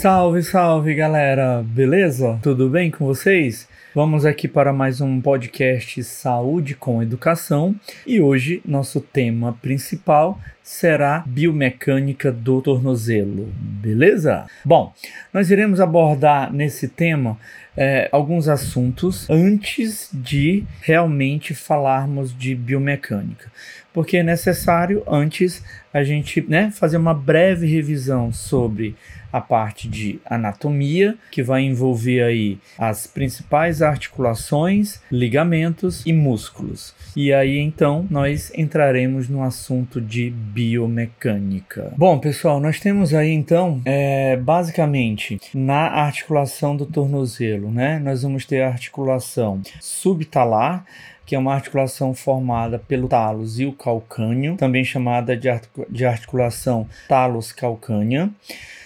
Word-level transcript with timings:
Salve, 0.00 0.42
salve 0.42 0.94
galera, 0.94 1.62
beleza? 1.62 2.38
Tudo 2.42 2.70
bem 2.70 2.90
com 2.90 3.04
vocês? 3.04 3.68
Vamos 3.94 4.24
aqui 4.24 4.48
para 4.48 4.72
mais 4.72 5.02
um 5.02 5.20
podcast 5.20 6.02
Saúde 6.04 6.74
com 6.74 7.02
Educação 7.02 7.74
e 8.06 8.18
hoje 8.18 8.62
nosso 8.64 8.98
tema 8.98 9.52
principal 9.60 10.40
será 10.62 11.22
biomecânica 11.26 12.32
do 12.32 12.62
tornozelo, 12.62 13.52
beleza? 13.60 14.46
Bom, 14.64 14.90
nós 15.34 15.50
iremos 15.50 15.80
abordar 15.80 16.50
nesse 16.50 16.88
tema 16.88 17.36
é, 17.76 18.08
alguns 18.12 18.48
assuntos 18.48 19.28
antes 19.28 20.08
de 20.14 20.64
realmente 20.80 21.54
falarmos 21.54 22.36
de 22.36 22.54
biomecânica, 22.54 23.50
porque 23.92 24.18
é 24.18 24.22
necessário 24.22 25.02
antes 25.06 25.62
a 25.92 26.04
gente 26.04 26.40
né, 26.48 26.70
fazer 26.70 26.96
uma 26.96 27.14
breve 27.14 27.66
revisão 27.66 28.32
sobre 28.32 28.94
a 29.32 29.40
parte 29.40 29.88
de 29.88 30.20
anatomia, 30.24 31.16
que 31.30 31.42
vai 31.42 31.62
envolver 31.62 32.22
aí 32.22 32.58
as 32.76 33.06
principais 33.06 33.80
articulações, 33.80 35.00
ligamentos 35.10 36.04
e 36.04 36.12
músculos. 36.12 36.94
E 37.14 37.32
aí 37.32 37.58
então 37.58 38.06
nós 38.10 38.52
entraremos 38.56 39.28
no 39.28 39.42
assunto 39.42 40.00
de 40.00 40.30
biomecânica. 40.30 41.92
Bom, 41.96 42.18
pessoal, 42.18 42.60
nós 42.60 42.80
temos 42.80 43.14
aí 43.14 43.30
então 43.30 43.80
é, 43.84 44.36
basicamente 44.36 45.40
na 45.54 45.88
articulação 45.88 46.76
do 46.76 46.86
tornozelo, 46.86 47.70
né? 47.70 47.98
Nós 47.98 48.22
vamos 48.22 48.44
ter 48.44 48.62
a 48.62 48.68
articulação 48.68 49.60
subtalar 49.80 50.84
que 51.30 51.36
é 51.36 51.38
uma 51.38 51.54
articulação 51.54 52.12
formada 52.12 52.76
pelo 52.76 53.06
talos 53.06 53.60
e 53.60 53.64
o 53.64 53.72
calcânio, 53.72 54.56
também 54.56 54.82
chamada 54.82 55.36
de 55.36 56.04
articulação 56.04 56.88
talos-calcânea. 57.06 58.28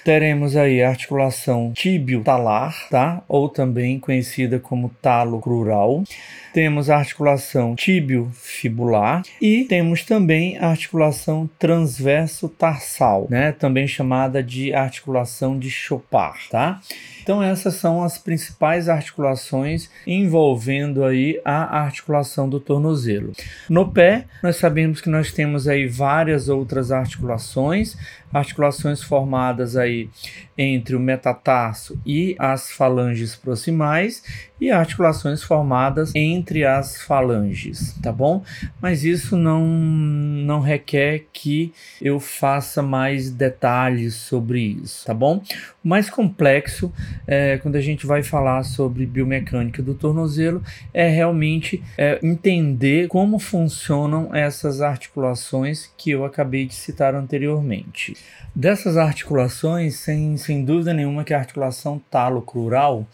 Teremos 0.05 0.55
aí 0.55 0.83
a 0.83 0.91
articulação 0.91 1.73
tíbio-talar, 1.73 2.91
tá? 2.91 3.23
Ou 3.27 3.49
também 3.49 3.99
conhecida 3.99 4.59
como 4.59 4.91
talo 5.01 5.41
crural. 5.41 6.05
Temos 6.53 6.91
a 6.91 6.99
articulação 6.99 7.75
tíbio-fibular 7.75 9.23
e 9.41 9.65
temos 9.65 10.05
também 10.05 10.59
a 10.59 10.69
articulação 10.69 11.49
transverso 11.59 12.51
tarsal, 12.51 13.27
né? 13.31 13.53
Também 13.53 13.89
chamada 13.89 14.43
de 14.43 14.75
articulação 14.75 15.59
de 15.59 15.71
Chopard, 15.71 16.51
tá? 16.51 16.81
Então 17.23 17.43
essas 17.43 17.77
são 17.77 18.05
as 18.05 18.19
principais 18.19 18.91
articulações 18.91 19.89
envolvendo 20.07 21.03
aí 21.03 21.41
a 21.43 21.81
articulação 21.81 22.34
do 22.49 22.59
tornozelo. 22.59 23.33
No 23.69 23.91
pé, 23.93 24.25
nós 24.43 24.57
sabemos 24.57 25.01
que 25.01 25.09
nós 25.09 25.33
temos 25.33 25.69
aí 25.69 25.87
várias 25.87 26.49
outras 26.49 26.91
articulações, 26.91 27.97
articulações 28.35 29.01
formadas 29.01 29.77
aí 29.77 30.11
entre 30.59 30.97
o 30.97 31.01
metatarso 31.01 31.99
e 32.05 32.35
as 32.39 32.71
falanges 32.71 33.37
proximais 33.37 34.23
e 34.61 34.71
articulações 34.71 35.43
formadas 35.43 36.13
entre 36.15 36.65
as 36.65 37.01
falanges, 37.03 37.95
tá 38.03 38.11
bom? 38.11 38.43
Mas 38.81 39.05
isso 39.05 39.37
não, 39.37 39.67
não 39.67 40.61
requer 40.61 41.27
que 41.33 41.73
eu 42.01 42.19
faça 42.19 42.83
mais 42.83 43.31
detalhes 43.31 44.15
sobre 44.15 44.61
isso, 44.61 45.05
tá 45.05 45.13
bom? 45.13 45.43
O 45.85 45.89
mais 45.89 46.09
complexo, 46.09 46.93
é, 47.27 47.59
quando 47.59 47.77
a 47.77 47.81
gente 47.81 48.07
vai 48.07 48.23
falar 48.23 48.63
sobre 48.63 49.05
biomecânica 49.05 49.83
do 49.83 49.95
tornozelo, 49.95 50.63
é 50.93 51.09
realmente 51.09 51.83
é, 51.99 52.19
entender 52.23 53.09
como 53.09 53.39
funcionam 53.39 54.35
essas 54.35 54.81
articulações 54.81 55.91
que 55.97 56.11
eu 56.11 56.25
acabei 56.25 56.65
de 56.65 56.75
citar 56.75 57.15
anteriormente. 57.15 58.17
Dessas 58.55 58.97
articulações, 58.97 59.97
sem, 59.97 60.37
sem 60.37 60.65
dúvida 60.65 60.95
nenhuma 60.95 61.25
que 61.25 61.35
a 61.35 61.39
articulação 61.39 62.01
talo-crural 62.11 63.07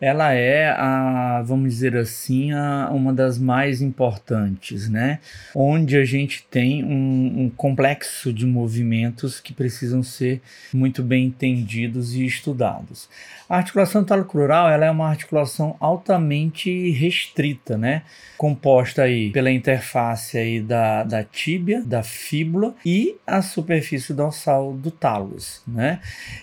ela 0.00 0.32
é 0.32 0.68
a, 0.68 1.42
vamos 1.46 1.70
dizer 1.70 1.96
assim, 1.96 2.52
a, 2.52 2.90
uma 2.92 3.12
das 3.14 3.38
mais 3.38 3.80
importantes, 3.80 4.88
né? 4.88 5.20
Onde 5.54 5.96
a 5.96 6.04
gente 6.04 6.46
tem 6.50 6.84
um, 6.84 7.44
um, 7.44 7.50
complexo 7.50 8.32
de 8.32 8.44
movimentos 8.44 9.40
que 9.40 9.54
precisam 9.54 10.02
ser 10.02 10.42
muito 10.72 11.02
bem 11.02 11.26
entendidos 11.26 12.14
e 12.14 12.26
estudados. 12.26 13.08
A 13.48 13.56
articulação 13.56 14.04
talocrural 14.04 14.68
ela 14.68 14.84
é 14.84 14.90
uma 14.90 15.08
articulação 15.08 15.76
altamente 15.80 16.90
restrita, 16.90 17.78
né? 17.78 18.02
Composta 18.36 19.02
aí 19.02 19.30
pela 19.30 19.50
interface 19.50 20.36
aí 20.36 20.60
da, 20.60 21.04
da 21.04 21.24
tíbia, 21.24 21.82
da 21.82 22.02
fíbula 22.02 22.74
e 22.84 23.16
a 23.26 23.40
superfície 23.40 24.12
dorsal 24.12 24.74
do 24.74 24.90
talos, 24.90 25.62
né? 25.66 26.00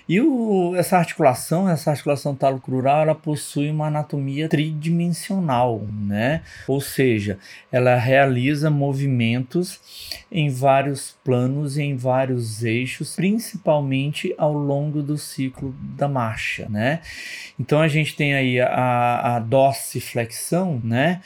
E 0.09 0.19
o, 0.19 0.75
essa 0.75 0.97
articulação, 0.97 1.69
essa 1.69 1.92
articulação 1.92 2.34
talocrural, 2.34 3.02
ela 3.03 3.13
possui 3.13 3.43
possui 3.44 3.70
uma 3.70 3.88
anatomia 3.88 4.48
tridimensional, 4.48 5.86
né? 5.92 6.42
Ou 6.66 6.80
seja, 6.80 7.38
ela 7.70 7.96
realiza 7.96 8.70
movimentos 8.70 9.80
em 10.31 10.50
vários 10.50 11.16
planos 11.24 11.78
e 11.78 11.84
em 11.84 11.98
vários 11.98 12.64
eixos, 12.64 13.16
principalmente 13.16 14.34
ao 14.38 14.54
longo 14.54 15.04
do 15.04 15.18
ciclo 15.18 15.76
da 15.81 16.08
marcha, 16.08 16.68
né? 16.70 17.02
Então 17.59 17.81
a 17.81 17.88
gente 17.88 18.16
tem 18.16 18.34
aí 18.34 18.59
a, 18.62 19.36
a 19.36 19.40
dorsiflexão, 19.40 20.81
né? 20.84 21.22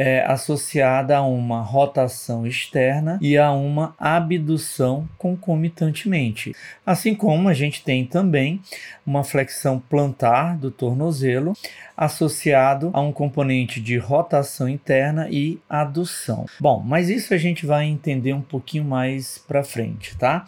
É, 0.00 0.24
associada 0.24 1.16
a 1.16 1.22
uma 1.22 1.60
rotação 1.60 2.46
externa 2.46 3.18
e 3.20 3.36
a 3.36 3.50
uma 3.50 3.96
abdução 3.98 5.08
concomitantemente. 5.18 6.54
Assim 6.86 7.16
como 7.16 7.48
a 7.48 7.52
gente 7.52 7.82
tem 7.82 8.06
também 8.06 8.60
uma 9.04 9.24
flexão 9.24 9.80
plantar 9.80 10.56
do 10.56 10.70
tornozelo 10.70 11.52
associado 11.96 12.90
a 12.92 13.00
um 13.00 13.10
componente 13.10 13.80
de 13.80 13.98
rotação 13.98 14.68
interna 14.68 15.26
e 15.32 15.58
adução. 15.68 16.46
Bom, 16.60 16.80
mas 16.80 17.08
isso 17.08 17.34
a 17.34 17.36
gente 17.36 17.66
vai 17.66 17.86
entender 17.86 18.32
um 18.32 18.40
pouquinho 18.40 18.84
mais 18.84 19.38
para 19.48 19.64
frente, 19.64 20.16
tá? 20.16 20.44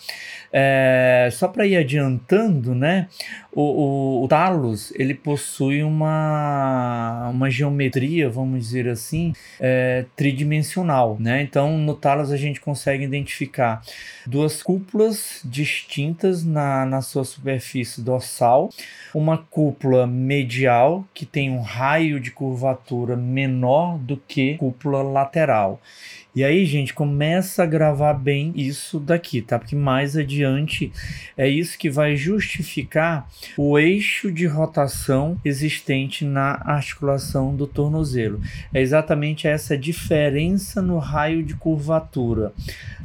É, 0.53 1.29
só 1.33 1.49
para 1.49 1.67
ir 1.67 1.77
adiantando, 1.77 2.73
né? 2.73 3.09
O, 3.53 3.63
o, 3.63 4.25
o, 4.25 4.29
talos 4.29 4.93
ele 4.95 5.13
possui 5.13 5.83
uma, 5.83 7.29
uma 7.31 7.51
geometria, 7.51 8.31
vamos 8.31 8.61
dizer 8.61 8.89
assim, 8.89 9.33
é, 9.59 10.07
tridimensional, 10.17 11.17
né? 11.21 11.43
Então 11.43 11.77
no 11.77 11.95
talos 11.95 12.33
a 12.33 12.37
gente 12.37 12.61
consegue 12.61 13.05
identificar 13.05 13.83
duas 14.27 14.63
cúpulas 14.63 15.41
distintas 15.45 16.45
na, 16.45 16.87
na 16.87 17.03
sua 17.03 17.25
superfície 17.25 18.01
dorsal, 18.01 18.71
uma 19.15 19.39
cúpula 19.39 20.07
medial 20.07 21.05
que 21.13 21.27
tem 21.27 21.51
um 21.51 21.61
raio 21.61 22.19
de 22.19 22.31
curvatura 22.31 23.17
menor 23.17 23.99
do 23.99 24.17
que 24.17 24.57
cúpula 24.57 25.03
lateral. 25.03 25.81
E 26.33 26.45
aí, 26.45 26.65
gente, 26.65 26.95
começa 26.95 27.65
a 27.65 27.67
gravar 27.67 28.15
bem 28.15 28.53
isso 28.55 29.01
daqui, 29.01 29.43
tá? 29.43 29.59
Porque 29.59 29.75
mais 29.75 30.17
adiante 30.17 30.93
é 31.37 31.49
isso 31.49 31.77
que 31.77 31.91
vai 31.91 32.15
justificar 32.15 33.29
o 33.57 33.77
eixo 33.77 34.31
de 34.31 34.47
rotação 34.47 35.37
existente 35.45 36.25
na 36.25 36.61
articulação 36.65 37.57
do 37.57 37.67
tornozelo. 37.67 38.41
É 38.73 38.81
exatamente 38.81 39.49
essa 39.49 39.77
diferença 39.77 40.81
no 40.81 40.99
raio 40.99 41.43
de 41.43 41.55
curvatura 41.55 42.53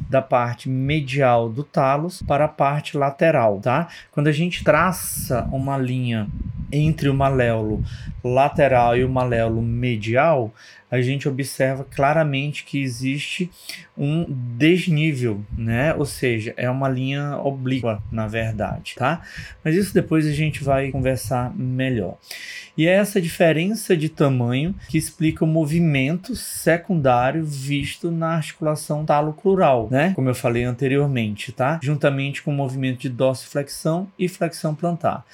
da 0.08 0.22
parte 0.22 0.68
medial 0.68 1.48
do 1.48 1.64
talos 1.64 2.22
para 2.22 2.44
a 2.44 2.48
parte 2.48 2.96
lateral, 2.96 3.58
tá? 3.58 3.88
Quando 4.12 4.28
a 4.28 4.32
gente 4.32 4.62
traça 4.62 5.48
uma 5.50 5.76
linha 5.76 6.28
entre 6.70 7.08
o 7.08 7.14
maléolo 7.14 7.82
lateral 8.22 8.96
e 8.96 9.04
o 9.04 9.08
maléolo 9.08 9.62
medial, 9.62 10.52
a 10.90 11.00
gente 11.00 11.28
observa 11.28 11.84
claramente 11.84 12.64
que 12.64 12.80
existe 12.80 13.50
um 13.96 14.26
desnível, 14.28 15.42
né? 15.56 15.94
Ou 15.94 16.04
seja, 16.04 16.54
é 16.56 16.70
uma 16.70 16.88
linha 16.88 17.36
oblíqua, 17.38 18.02
na 18.10 18.26
verdade, 18.26 18.94
tá? 18.96 19.22
Mas 19.64 19.74
isso 19.74 19.92
depois 19.92 20.26
a 20.26 20.32
gente 20.32 20.62
vai 20.62 20.90
conversar 20.90 21.52
melhor. 21.56 22.18
E 22.76 22.86
é 22.86 22.92
essa 22.92 23.20
diferença 23.20 23.96
de 23.96 24.10
tamanho 24.10 24.74
que 24.88 24.98
explica 24.98 25.44
o 25.44 25.48
movimento 25.48 26.36
secundário 26.36 27.42
visto 27.42 28.10
na 28.10 28.36
articulação 28.36 29.04
talocrural, 29.04 29.88
né? 29.90 30.12
Como 30.14 30.28
eu 30.28 30.34
falei 30.34 30.64
anteriormente, 30.64 31.52
tá? 31.52 31.80
Juntamente 31.82 32.42
com 32.42 32.50
o 32.50 32.54
movimento 32.54 32.98
de 32.98 33.08
dorsiflexão 33.08 34.08
e 34.18 34.28
flexão 34.28 34.74
plantar. 34.74 35.24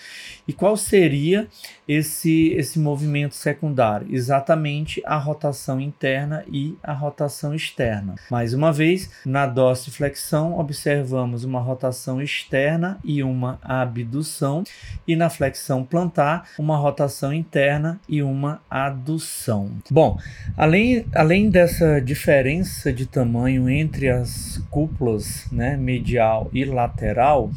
E 0.47 0.53
qual 0.53 0.77
seria 0.77 1.49
esse, 1.93 2.53
esse 2.53 2.79
movimento 2.79 3.35
secundário? 3.35 4.07
Exatamente 4.11 5.03
a 5.05 5.17
rotação 5.17 5.81
interna 5.81 6.45
e 6.51 6.77
a 6.83 6.93
rotação 6.93 7.55
externa. 7.55 8.15
Mais 8.31 8.55
uma 8.55 8.73
vez, 8.73 9.11
na 9.25 9.47
dorsiflexão, 9.47 10.59
observamos 10.59 11.45
uma 11.45 11.61
rotação 11.61 12.21
externa 12.21 12.99
e 13.05 13.23
uma 13.23 13.59
abdução, 13.63 14.65
e 15.07 15.15
na 15.15 15.29
flexão 15.29 15.85
plantar, 15.85 16.49
uma 16.59 16.77
rotação 16.77 17.33
interna 17.33 18.01
e 18.09 18.23
uma 18.23 18.61
adução. 18.71 19.71
Bom, 19.91 20.19
além, 20.57 21.05
além 21.15 21.51
dessa 21.51 22.01
diferença 22.01 22.93
de 22.93 23.07
tamanho 23.07 23.69
entre 23.69 24.09
as 24.09 24.63
cúpulas 24.71 25.47
né, 25.51 25.77
medial 25.77 26.49
e 26.53 26.65
lateral, 26.65 27.51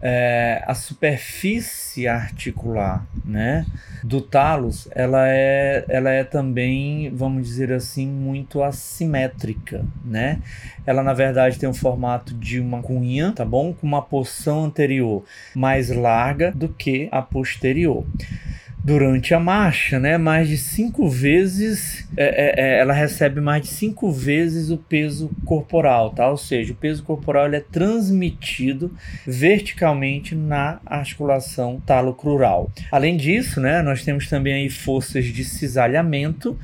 é, 0.00 0.62
a 0.66 0.74
superfície 0.74 2.06
articular, 2.06 3.06
né, 3.24 3.66
do 4.02 4.20
talos, 4.20 4.88
ela 4.94 5.28
é, 5.28 5.84
ela 5.88 6.10
é 6.10 6.22
também, 6.22 7.10
vamos 7.10 7.46
dizer 7.46 7.72
assim, 7.72 8.06
muito 8.06 8.62
assimétrica, 8.62 9.84
né? 10.04 10.40
Ela 10.86 11.02
na 11.02 11.12
verdade 11.12 11.58
tem 11.58 11.68
o 11.68 11.74
formato 11.74 12.32
de 12.34 12.60
uma 12.60 12.80
cunha, 12.80 13.32
tá 13.32 13.44
bom? 13.44 13.72
Com 13.72 13.86
uma 13.86 14.00
porção 14.00 14.64
anterior 14.64 15.24
mais 15.54 15.90
larga 15.90 16.52
do 16.52 16.68
que 16.68 17.08
a 17.10 17.20
posterior 17.20 18.06
durante 18.84 19.34
a 19.34 19.40
marcha, 19.40 19.98
né? 19.98 20.16
Mais 20.16 20.48
de 20.48 20.56
cinco 20.56 21.08
vezes, 21.08 22.08
é, 22.16 22.24
é, 22.24 22.54
é, 22.56 22.80
ela 22.80 22.92
recebe 22.92 23.40
mais 23.40 23.62
de 23.62 23.68
cinco 23.68 24.10
vezes 24.10 24.70
o 24.70 24.78
peso 24.78 25.30
corporal, 25.44 26.10
tá? 26.10 26.28
Ou 26.30 26.36
seja, 26.36 26.72
o 26.72 26.76
peso 26.76 27.02
corporal 27.02 27.46
é 27.52 27.60
transmitido 27.60 28.92
verticalmente 29.26 30.34
na 30.34 30.80
articulação 30.86 31.80
talocrural. 31.84 32.70
Além 32.90 33.16
disso, 33.16 33.60
né? 33.60 33.82
Nós 33.82 34.04
temos 34.04 34.28
também 34.28 34.54
aí 34.54 34.70
forças 34.70 35.26
de 35.26 35.44
cisalhamento 35.44 36.58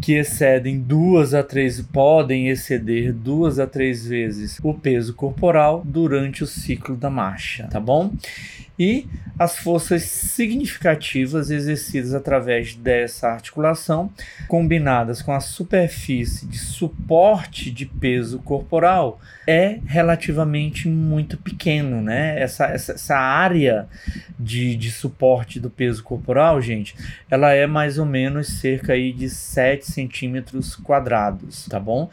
que 0.00 0.12
excedem 0.14 0.80
duas 0.80 1.34
a 1.34 1.42
três, 1.42 1.80
podem 1.80 2.48
exceder 2.48 3.12
duas 3.12 3.58
a 3.58 3.66
três 3.66 4.06
vezes 4.06 4.58
o 4.62 4.74
peso 4.74 5.14
corporal 5.14 5.82
durante 5.84 6.42
o 6.42 6.46
ciclo 6.46 6.96
da 6.96 7.08
marcha, 7.08 7.68
tá 7.70 7.78
bom? 7.78 8.12
E 8.78 9.06
as 9.38 9.58
forças 9.58 10.04
significativas 10.04 11.50
exercidas 11.50 12.14
através 12.14 12.74
dessa 12.74 13.28
articulação, 13.28 14.10
combinadas 14.48 15.22
com 15.22 15.32
a 15.32 15.40
superfície 15.40 16.46
de 16.46 16.58
suporte 16.58 17.70
de 17.70 17.84
peso 17.84 18.38
corporal, 18.38 19.20
é 19.46 19.78
relativamente 19.86 20.88
muito 20.88 21.36
pequeno, 21.36 22.00
né? 22.00 22.40
Essa, 22.40 22.66
essa, 22.66 22.92
essa 22.92 23.16
área 23.16 23.86
de, 24.38 24.76
de 24.76 24.90
suporte 24.90 25.60
do 25.60 25.68
peso 25.68 26.02
corporal, 26.02 26.60
gente, 26.60 26.94
ela 27.30 27.52
é 27.52 27.66
mais 27.66 27.98
ou 27.98 28.06
menos 28.06 28.46
cerca 28.60 28.92
aí 28.92 29.12
de 29.12 29.28
7 29.28 29.84
centímetros 29.84 30.76
quadrados, 30.76 31.66
tá 31.66 31.78
bom? 31.78 32.08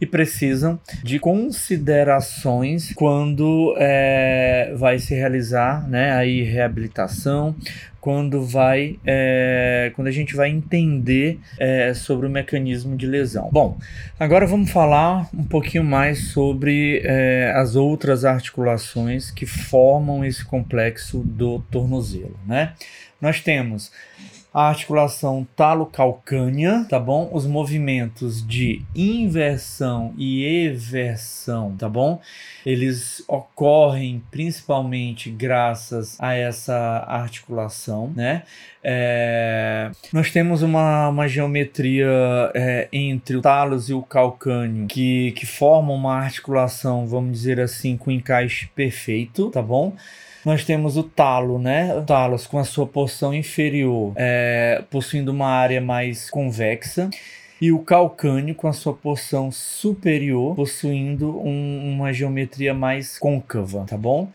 E 0.00 0.06
precisam 0.06 0.78
de 1.02 1.18
considerações 1.18 2.92
quando 2.94 3.74
é, 3.78 4.74
vai 4.76 4.98
se 4.98 5.14
realizar, 5.14 5.88
né? 5.88 5.97
Aí 6.12 6.42
reabilitação, 6.42 7.54
quando 8.00 8.42
vai 8.42 8.98
é, 9.04 9.92
quando 9.94 10.08
a 10.08 10.12
gente 10.12 10.34
vai 10.34 10.48
entender 10.48 11.38
é, 11.58 11.92
sobre 11.94 12.26
o 12.26 12.30
mecanismo 12.30 12.96
de 12.96 13.06
lesão. 13.06 13.50
Bom, 13.52 13.78
agora 14.18 14.46
vamos 14.46 14.70
falar 14.70 15.28
um 15.34 15.44
pouquinho 15.44 15.84
mais 15.84 16.28
sobre 16.28 17.02
é, 17.04 17.52
as 17.54 17.76
outras 17.76 18.24
articulações 18.24 19.30
que 19.30 19.46
formam 19.46 20.24
esse 20.24 20.44
complexo 20.44 21.18
do 21.18 21.60
tornozelo, 21.70 22.38
né? 22.46 22.72
Nós 23.20 23.40
temos 23.40 23.90
a 24.58 24.70
articulação 24.70 25.46
talocalcânea, 25.54 26.84
tá 26.90 26.98
bom? 26.98 27.30
Os 27.32 27.46
movimentos 27.46 28.44
de 28.44 28.82
inversão 28.92 30.12
e 30.18 30.44
eversão, 30.44 31.76
tá 31.78 31.88
bom? 31.88 32.20
Eles 32.66 33.22
ocorrem 33.28 34.20
principalmente 34.32 35.30
graças 35.30 36.20
a 36.20 36.34
essa 36.34 36.74
articulação, 37.06 38.12
né? 38.16 38.42
É, 38.82 39.92
nós 40.12 40.32
temos 40.32 40.62
uma, 40.62 41.08
uma 41.08 41.28
geometria 41.28 42.08
é, 42.52 42.88
entre 42.92 43.36
o 43.36 43.40
talos 43.40 43.88
e 43.88 43.94
o 43.94 44.02
calcânio 44.02 44.88
que, 44.88 45.30
que 45.32 45.46
formam 45.46 45.94
uma 45.94 46.16
articulação, 46.16 47.06
vamos 47.06 47.30
dizer 47.30 47.60
assim, 47.60 47.96
com 47.96 48.10
encaixe 48.10 48.66
perfeito, 48.74 49.50
tá 49.50 49.62
bom? 49.62 49.94
Nós 50.44 50.64
temos 50.64 50.96
o 50.96 51.02
talo, 51.02 51.58
né? 51.58 51.94
O 51.94 52.02
talos 52.02 52.46
com 52.46 52.58
a 52.58 52.64
sua 52.64 52.86
porção 52.86 53.34
inferior 53.34 54.12
é, 54.16 54.82
possuindo 54.90 55.32
uma 55.32 55.48
área 55.48 55.80
mais 55.80 56.30
convexa 56.30 57.10
e 57.60 57.72
o 57.72 57.80
calcânio 57.80 58.54
com 58.54 58.68
a 58.68 58.72
sua 58.72 58.94
porção 58.94 59.50
superior 59.50 60.54
possuindo 60.54 61.38
um, 61.40 61.94
uma 61.94 62.12
geometria 62.12 62.72
mais 62.72 63.18
côncava, 63.18 63.84
tá 63.84 63.96
bom? 63.96 64.28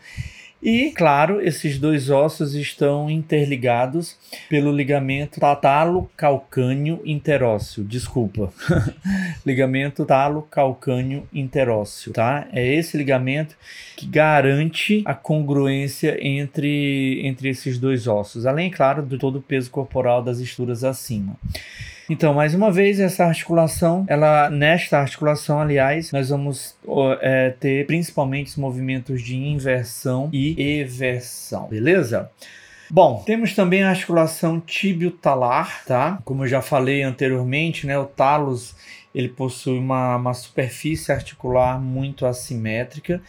E, 0.64 0.92
claro, 0.92 1.42
esses 1.42 1.78
dois 1.78 2.08
ossos 2.08 2.54
estão 2.54 3.10
interligados 3.10 4.16
pelo 4.48 4.72
ligamento 4.72 5.38
talo-calcânio 5.60 7.02
interósseo. 7.04 7.84
Desculpa. 7.84 8.50
ligamento 9.44 10.06
talo-calcânio 10.06 11.28
interósseo, 11.30 12.14
tá? 12.14 12.48
É 12.50 12.66
esse 12.66 12.96
ligamento 12.96 13.54
que 13.94 14.06
garante 14.06 15.02
a 15.04 15.12
congruência 15.12 16.16
entre, 16.26 17.20
entre 17.26 17.50
esses 17.50 17.78
dois 17.78 18.06
ossos, 18.06 18.46
além, 18.46 18.70
claro, 18.70 19.02
de 19.02 19.18
todo 19.18 19.40
o 19.40 19.42
peso 19.42 19.70
corporal 19.70 20.22
das 20.22 20.38
estruturas 20.40 20.82
acima. 20.82 21.36
Então, 22.08 22.34
mais 22.34 22.54
uma 22.54 22.70
vez, 22.70 23.00
essa 23.00 23.24
articulação, 23.24 24.04
ela 24.08 24.50
nesta 24.50 24.98
articulação, 24.98 25.60
aliás, 25.60 26.12
nós 26.12 26.28
vamos 26.28 26.76
é, 27.20 27.50
ter 27.58 27.86
principalmente 27.86 28.48
os 28.48 28.56
movimentos 28.56 29.22
de 29.22 29.36
inversão 29.36 30.28
e 30.32 30.80
eversão, 30.80 31.66
beleza? 31.66 32.30
Bom, 32.90 33.22
temos 33.24 33.54
também 33.54 33.82
a 33.82 33.88
articulação 33.88 34.60
tibio-talar, 34.60 35.82
tá? 35.86 36.18
Como 36.24 36.44
eu 36.44 36.48
já 36.48 36.60
falei 36.60 37.02
anteriormente, 37.02 37.86
né, 37.86 37.98
o 37.98 38.04
talos 38.04 38.76
ele 39.14 39.28
possui 39.28 39.78
uma, 39.78 40.16
uma 40.16 40.34
superfície 40.34 41.12
articular 41.12 41.80
muito 41.80 42.26
assimétrica 42.26 43.22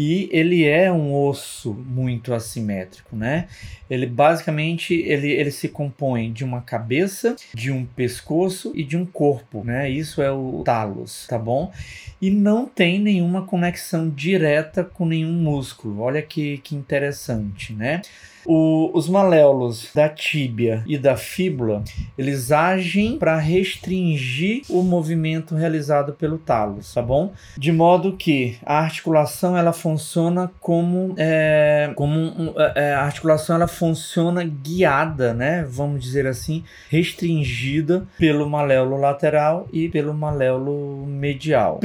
e 0.00 0.28
ele 0.30 0.64
é 0.64 0.92
um 0.92 1.12
osso 1.12 1.74
muito 1.74 2.32
assimétrico, 2.32 3.16
né? 3.16 3.48
Ele 3.90 4.06
basicamente 4.06 4.94
ele, 4.94 5.32
ele 5.32 5.50
se 5.50 5.68
compõe 5.68 6.32
de 6.32 6.44
uma 6.44 6.60
cabeça, 6.60 7.34
de 7.52 7.72
um 7.72 7.84
pescoço 7.84 8.70
e 8.76 8.84
de 8.84 8.96
um 8.96 9.04
corpo, 9.04 9.64
né? 9.64 9.90
Isso 9.90 10.22
é 10.22 10.30
o 10.30 10.62
talos, 10.64 11.26
tá 11.26 11.36
bom? 11.36 11.72
E 12.20 12.30
não 12.30 12.66
tem 12.66 12.98
nenhuma 12.98 13.42
conexão 13.42 14.08
direta 14.08 14.82
com 14.82 15.06
nenhum 15.06 15.32
músculo. 15.32 16.00
Olha 16.00 16.20
que, 16.20 16.58
que 16.58 16.74
interessante, 16.74 17.72
né? 17.72 18.02
O, 18.50 18.90
os 18.94 19.10
maléolos 19.10 19.90
da 19.94 20.08
tíbia 20.08 20.82
e 20.86 20.96
da 20.96 21.18
fíbula, 21.18 21.84
eles 22.16 22.50
agem 22.50 23.18
para 23.18 23.36
restringir 23.36 24.62
o 24.70 24.82
movimento 24.82 25.54
realizado 25.54 26.14
pelo 26.14 26.38
talos, 26.38 26.94
tá 26.94 27.02
bom? 27.02 27.32
De 27.58 27.70
modo 27.70 28.16
que 28.16 28.56
a 28.64 28.78
articulação 28.78 29.54
ela 29.54 29.74
funciona 29.74 30.50
como, 30.60 31.14
é, 31.18 31.92
como 31.94 32.18
um, 32.18 32.54
é, 32.74 32.94
a 32.94 33.02
articulação 33.02 33.56
ela 33.56 33.68
funciona 33.68 34.42
guiada, 34.42 35.34
né? 35.34 35.66
Vamos 35.68 36.02
dizer 36.02 36.26
assim, 36.26 36.64
restringida 36.88 38.06
pelo 38.16 38.48
maléolo 38.48 38.96
lateral 38.96 39.68
e 39.70 39.90
pelo 39.90 40.14
maléolo 40.14 41.04
medial, 41.06 41.78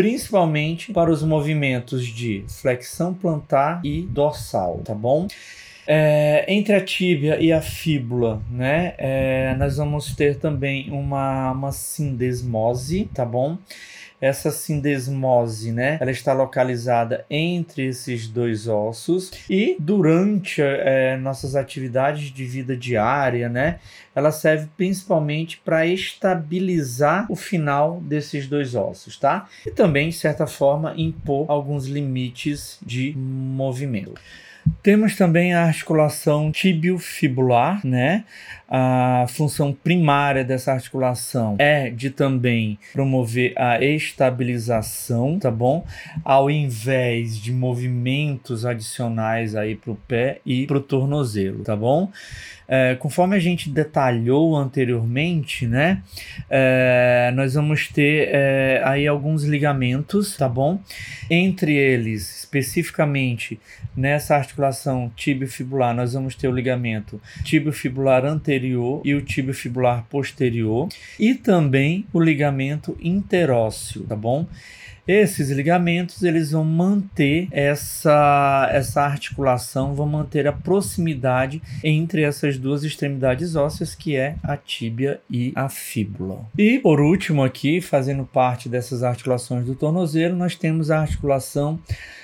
para 0.94 1.12
os 1.12 1.24
movimentos 1.24 2.06
de 2.06 2.44
flexão 2.48 3.14
plantar 3.14 3.82
e 3.84 4.02
dorsal, 4.04 4.82
tá 4.84 4.94
bom? 4.94 5.28
É, 5.86 6.46
entre 6.48 6.74
a 6.74 6.84
tíbia 6.84 7.42
e 7.42 7.52
a 7.52 7.62
fíbula, 7.62 8.42
né, 8.50 8.94
é, 8.98 9.54
nós 9.58 9.78
vamos 9.78 10.16
ter 10.16 10.38
também 10.38 10.90
uma, 10.90 11.52
uma 11.52 11.72
sindesmose, 11.72 13.10
tá 13.14 13.26
bom? 13.26 13.58
Essa 14.24 14.52
sindesmose, 14.52 15.74
né, 15.74 15.98
ela 16.00 16.12
está 16.12 16.32
localizada 16.32 17.26
entre 17.30 17.88
esses 17.88 18.26
dois 18.26 18.70
ossos 18.70 19.32
e 19.50 19.76
durante 19.78 20.62
é, 20.62 21.18
nossas 21.18 21.58
atividades 21.58 22.32
de 22.32 22.46
vida 22.46 22.78
diária, 22.78 23.50
né, 23.50 23.80
ela 24.16 24.32
serve 24.32 24.70
principalmente 24.78 25.62
para 25.66 25.86
estabilizar 25.86 27.26
o 27.30 27.36
final 27.36 28.00
desses 28.00 28.48
dois 28.48 28.76
ossos, 28.76 29.18
tá? 29.18 29.50
E 29.66 29.72
também, 29.72 30.08
de 30.08 30.16
certa 30.16 30.48
forma, 30.48 30.94
impor 30.96 31.52
alguns 31.52 31.86
limites 31.88 32.80
de 32.82 33.14
movimento. 33.18 34.14
Temos 34.82 35.16
também 35.18 35.54
a 35.54 35.66
articulação 35.66 36.52
tibio-fibular, 36.52 37.86
né? 37.86 38.24
A 38.70 39.26
função 39.28 39.74
primária 39.74 40.44
dessa 40.44 40.72
articulação 40.72 41.56
é 41.60 41.90
de 41.90 42.10
também 42.10 42.80
promover 42.92 43.54
a 43.58 43.84
estabilização, 43.84 45.38
tá 45.38 45.52
bom? 45.52 45.86
Ao 46.24 46.50
invés 46.50 47.38
de 47.38 47.52
movimentos 47.52 48.66
adicionais 48.66 49.56
aí 49.56 49.76
para 49.76 49.92
o 49.92 49.96
pé 49.96 50.40
e 50.46 50.66
para 50.66 50.78
o 50.78 50.82
tornozelo, 50.82 51.64
tá 51.64 51.76
bom? 51.76 52.10
É, 52.66 52.96
conforme 52.96 53.36
a 53.36 53.40
gente 53.40 53.70
detalhou 53.70 54.56
anteriormente, 54.56 55.68
né? 55.68 56.02
É, 56.50 57.32
nós 57.36 57.54
vamos 57.54 57.90
ter 57.90 58.30
é, 58.32 58.82
aí 58.86 59.06
alguns 59.06 59.44
ligamentos, 59.44 60.38
tá 60.38 60.48
bom? 60.48 60.80
Entre 61.30 61.76
eles, 61.76 62.40
especificamente 62.40 63.60
nessa 63.96 64.36
articulação 64.36 65.12
tibio-fibular, 65.16 65.94
nós 65.94 66.14
vamos 66.14 66.36
ter 66.36 66.48
o 66.48 66.52
ligamento 66.52 67.22
tibio-fibular 67.44 68.26
anterior 68.26 68.53
e 69.04 69.14
o 69.16 69.22
tibio-fibular 69.22 70.06
posterior 70.10 70.90
e 71.20 71.34
também 71.34 72.06
o 72.14 72.20
ligamento 72.20 72.98
interósseo, 73.02 74.04
tá 74.04 74.16
bom? 74.16 74.48
Esses 75.06 75.50
ligamentos 75.50 76.24
eles 76.24 76.52
vão 76.52 76.64
manter 76.64 77.50
essa, 77.52 78.70
essa 78.72 79.02
articulação, 79.02 79.94
vão 79.94 80.08
manter 80.08 80.48
a 80.48 80.54
proximidade 80.54 81.62
entre 81.84 82.24
essas 82.24 82.58
duas 82.58 82.86
extremidades 82.86 83.56
ósseas, 83.56 83.94
que 83.94 84.16
é 84.16 84.36
a 84.42 84.56
tíbia 84.56 85.20
e 85.30 85.52
a 85.56 85.68
fíbula. 85.68 86.46
E 86.58 86.80
por 86.80 87.02
último 87.02 87.44
aqui, 87.44 87.82
fazendo 87.82 88.24
parte 88.24 88.70
dessas 88.70 89.04
articulações 89.04 89.66
do 89.66 89.76
tornozelo, 89.76 90.38
nós 90.38 90.56
temos 90.56 90.90
a 90.90 91.02
articulação 91.02 91.80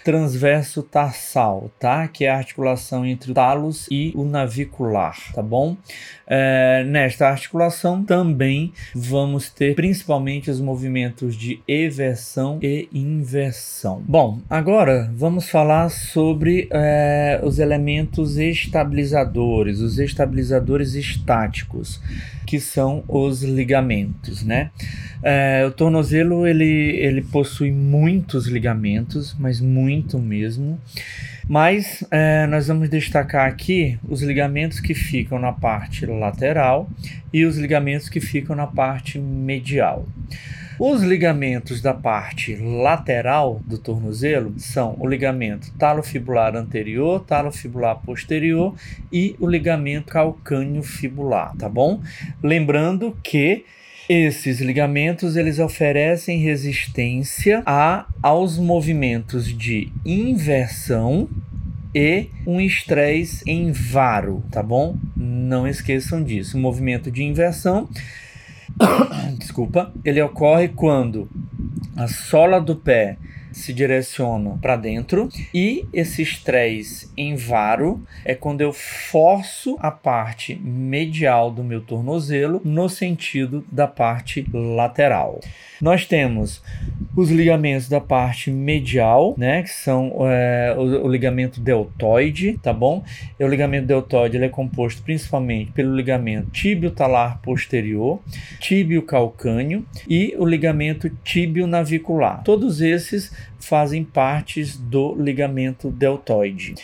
transverso 0.05 0.81
tarsal, 0.81 1.69
tá? 1.77 2.07
Que 2.07 2.25
é 2.25 2.29
a 2.29 2.37
articulação 2.37 3.05
entre 3.05 3.31
o 3.31 3.33
talos 3.33 3.87
e 3.91 4.13
o 4.15 4.23
navicular, 4.23 5.17
tá 5.33 5.41
bom? 5.41 5.75
É, 6.25 6.85
nesta 6.85 7.27
articulação 7.27 8.03
também 8.03 8.71
vamos 8.95 9.49
ter 9.49 9.75
principalmente 9.75 10.49
os 10.49 10.61
movimentos 10.61 11.35
de 11.35 11.59
eversão 11.67 12.57
e 12.61 12.68
inversão. 12.93 14.03
Bom, 14.07 14.39
agora 14.49 15.11
vamos 15.15 15.49
falar 15.49 15.89
sobre 15.89 16.67
é, 16.71 17.39
os 17.43 17.59
elementos 17.59 18.37
estabilizadores, 18.37 19.79
os 19.79 19.97
estabilizadores 19.97 20.93
estáticos, 20.93 22.01
que 22.45 22.59
são 22.59 23.03
os 23.07 23.43
ligamentos, 23.43 24.43
né? 24.43 24.71
É, 25.21 25.65
o 25.67 25.71
tornozelo 25.71 26.47
ele, 26.47 26.65
ele 26.97 27.21
possui 27.21 27.71
muitos 27.71 28.47
ligamentos, 28.47 29.35
mas 29.39 29.59
muito 29.59 30.17
mesmo. 30.19 30.79
Mas 31.49 32.03
é, 32.11 32.45
nós 32.45 32.67
vamos 32.67 32.89
destacar 32.89 33.47
aqui 33.47 33.97
os 34.07 34.21
ligamentos 34.21 34.79
que 34.79 34.93
ficam 34.93 35.39
na 35.39 35.51
parte 35.51 36.05
lateral 36.05 36.87
e 37.33 37.43
os 37.43 37.57
ligamentos 37.57 38.07
que 38.07 38.19
ficam 38.19 38.55
na 38.55 38.67
parte 38.67 39.17
medial. 39.17 40.05
Os 40.79 41.03
ligamentos 41.03 41.81
da 41.81 41.93
parte 41.93 42.55
lateral 42.55 43.61
do 43.65 43.77
tornozelo 43.77 44.53
são 44.57 44.95
o 44.97 45.05
ligamento 45.05 45.73
talofibular 45.77 46.55
anterior, 46.55 47.19
talofibular 47.25 47.97
posterior 47.97 48.73
e 49.11 49.35
o 49.41 49.45
ligamento 49.45 50.13
calcâneo 50.13 50.81
fibular, 50.81 51.53
tá 51.57 51.67
bom? 51.67 52.01
Lembrando 52.41 53.17
que 53.21 53.65
esses 54.07 54.61
ligamentos 54.61 55.35
eles 55.35 55.59
oferecem 55.59 56.39
resistência 56.39 57.61
a, 57.65 58.07
aos 58.23 58.57
movimentos 58.57 59.45
de 59.45 59.91
inversão 60.05 61.27
e 61.93 62.29
um 62.47 62.61
estresse 62.61 63.43
em 63.45 63.73
varo, 63.73 64.41
tá 64.49 64.63
bom? 64.63 64.95
Não 65.13 65.67
esqueçam 65.67 66.23
disso. 66.23 66.57
O 66.57 66.61
movimento 66.61 67.11
de 67.11 67.23
inversão, 67.23 67.89
desculpa, 69.37 69.91
ele 70.03 70.21
ocorre 70.21 70.69
quando 70.69 71.29
a 71.95 72.07
sola 72.07 72.59
do 72.59 72.75
pé 72.75 73.17
se 73.51 73.73
direcionam 73.73 74.57
para 74.57 74.75
dentro 74.75 75.29
e 75.53 75.85
esses 75.93 76.41
três 76.41 77.11
em 77.15 77.35
varo 77.35 78.03
é 78.23 78.35
quando 78.35 78.61
eu 78.61 78.71
forço 78.73 79.77
a 79.79 79.91
parte 79.91 80.55
medial 80.55 81.51
do 81.51 81.63
meu 81.63 81.81
tornozelo 81.81 82.61
no 82.63 82.89
sentido 82.89 83.65
da 83.71 83.87
parte 83.87 84.45
lateral. 84.53 85.39
Nós 85.81 86.05
temos 86.05 86.61
os 87.15 87.29
ligamentos 87.29 87.87
da 87.87 88.01
parte 88.01 88.51
medial, 88.51 89.33
né, 89.37 89.63
que 89.63 89.69
são 89.69 90.13
é, 90.27 90.75
o, 90.77 91.05
o, 91.05 91.07
ligamento 91.07 91.61
deltoide, 91.61 92.59
tá 92.61 92.73
bom? 92.73 93.03
E 93.39 93.43
o 93.43 93.47
ligamento 93.47 93.85
deltoide 93.85 94.37
ele 94.37 94.45
é 94.45 94.49
composto 94.49 95.01
principalmente 95.01 95.71
pelo 95.71 95.95
ligamento 95.95 96.51
tíbio-talar 96.51 97.39
posterior, 97.41 98.19
tíbio-calcâneo 98.59 99.85
e 100.07 100.35
o 100.37 100.45
ligamento 100.45 101.09
tíbio-navicular. 101.23 102.43
Todos 102.43 102.81
esses 102.81 103.31
fazem 103.59 104.03
partes 104.03 104.77
do 104.77 105.15
ligamento 105.15 105.91
deltoide. 105.91 106.75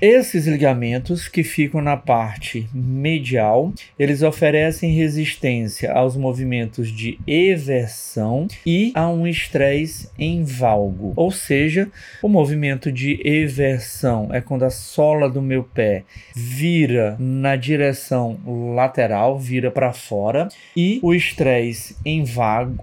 Esses 0.00 0.46
ligamentos 0.46 1.28
que 1.28 1.42
ficam 1.42 1.80
na 1.80 1.96
parte 1.96 2.68
medial, 2.74 3.72
eles 3.98 4.22
oferecem 4.22 4.94
resistência 4.94 5.92
aos 5.92 6.16
movimentos 6.16 6.90
de 6.90 7.18
eversão 7.26 8.48
e 8.66 8.92
a 8.94 9.08
um 9.08 9.26
estresse 9.26 10.10
em 10.18 10.44
valgo. 10.44 11.12
Ou 11.16 11.30
seja, 11.30 11.88
o 12.22 12.28
movimento 12.28 12.90
de 12.90 13.20
eversão 13.24 14.28
é 14.32 14.40
quando 14.40 14.64
a 14.64 14.70
sola 14.70 15.30
do 15.30 15.40
meu 15.40 15.62
pé 15.62 16.04
vira 16.34 17.16
na 17.18 17.56
direção 17.56 18.38
lateral, 18.74 19.38
vira 19.38 19.70
para 19.70 19.92
fora, 19.92 20.48
e 20.76 20.98
o 21.02 21.14
estresse 21.14 21.96
em, 22.04 22.24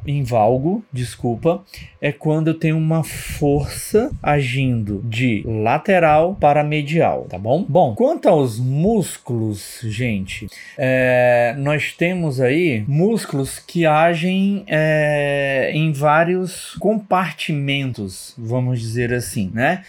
em 0.08 0.24
valgo, 0.24 0.84
desculpa, 0.92 1.64
é 2.02 2.12
quando 2.12 2.48
eu 2.48 2.56
tenho 2.56 2.76
uma 2.76 3.04
força 3.04 4.12
agindo 4.24 5.04
de 5.06 5.44
lateral 5.46 6.36
para 6.36 6.64
medial, 6.64 7.28
tá 7.30 7.38
bom? 7.38 7.64
Bom, 7.70 7.94
quanto 7.94 8.28
aos 8.28 8.58
músculos, 8.58 9.80
gente, 9.84 10.48
é, 10.76 11.54
nós 11.60 11.94
temos 11.94 12.42
aí 12.42 12.84
músculos 12.88 13.60
que 13.60 13.86
agem 13.86 14.64
é, 14.66 15.70
em 15.76 15.92
vários 15.92 16.76
compartimentos, 16.80 18.34
vamos 18.36 18.80
dizer 18.82 19.14
assim, 19.14 19.52
né? 19.54 19.84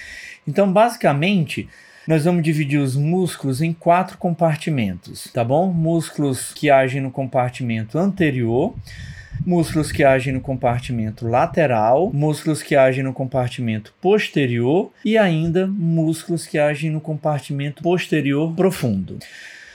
Então, 0.46 0.70
basicamente, 0.70 1.66
nós 2.06 2.24
vamos 2.24 2.42
dividir 2.42 2.78
os 2.78 2.94
músculos 2.94 3.62
em 3.62 3.72
quatro 3.72 4.18
compartimentos, 4.18 5.30
tá 5.32 5.42
bom? 5.42 5.72
Músculos 5.72 6.52
que 6.52 6.68
agem 6.68 7.00
no 7.00 7.10
compartimento 7.10 7.96
anterior, 7.96 8.74
músculos 9.44 9.90
que 9.90 10.04
agem 10.04 10.32
no 10.32 10.40
compartimento 10.40 11.26
lateral, 11.26 12.10
músculos 12.12 12.62
que 12.62 12.76
agem 12.76 13.02
no 13.02 13.12
compartimento 13.12 13.94
posterior 14.00 14.92
e 15.04 15.18
ainda 15.18 15.66
músculos 15.66 16.46
que 16.46 16.58
agem 16.58 16.90
no 16.90 17.00
compartimento 17.00 17.82
posterior 17.82 18.54
profundo. 18.54 19.18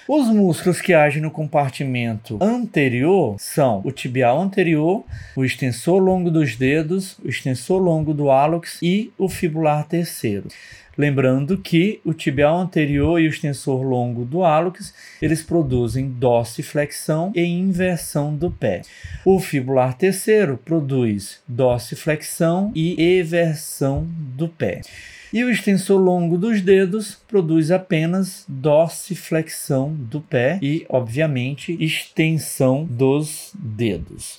Os 0.08 0.30
músculos 0.30 0.80
que 0.80 0.94
agem 0.94 1.22
no 1.22 1.30
compartimento 1.30 2.38
anterior 2.42 3.36
são 3.38 3.82
o 3.84 3.92
tibial 3.92 4.40
anterior, 4.40 5.04
o 5.36 5.44
extensor 5.44 6.02
longo 6.02 6.32
dos 6.32 6.56
dedos, 6.56 7.18
o 7.20 7.28
extensor 7.28 7.82
longo 7.82 8.14
do 8.14 8.32
hálux 8.32 8.80
e 8.82 9.12
o 9.18 9.28
fibular 9.28 9.86
terceiro. 9.86 10.48
Lembrando 10.98 11.58
que 11.58 12.02
o 12.04 12.14
tibial 12.14 12.60
anterior 12.60 13.22
e 13.22 13.28
o 13.28 13.30
extensor 13.30 13.84
longo 13.84 14.26
do 14.26 14.44
hálux, 14.44 14.94
eles 15.22 15.44
produzem 15.44 16.10
dorsiflexão 16.10 17.32
e 17.36 17.44
inversão 17.44 18.36
do 18.36 18.50
pé. 18.50 18.82
O 19.24 19.40
fibular 19.40 19.96
terceiro 19.96 20.58
produz 20.58 21.40
dorsiflexão 21.48 22.72
e 22.74 23.20
eversão 23.20 24.08
do 24.36 24.48
pé. 24.48 24.82
E 25.32 25.44
o 25.44 25.52
extensor 25.52 26.02
longo 26.02 26.38
dos 26.38 26.62
dedos 26.62 27.16
produz 27.28 27.70
apenas 27.70 28.46
dorsiflexão 28.48 29.94
do 29.94 30.22
pé 30.22 30.58
e, 30.62 30.86
obviamente, 30.90 31.78
extensão 31.80 32.86
dos 32.86 33.52
dedos. 33.54 34.38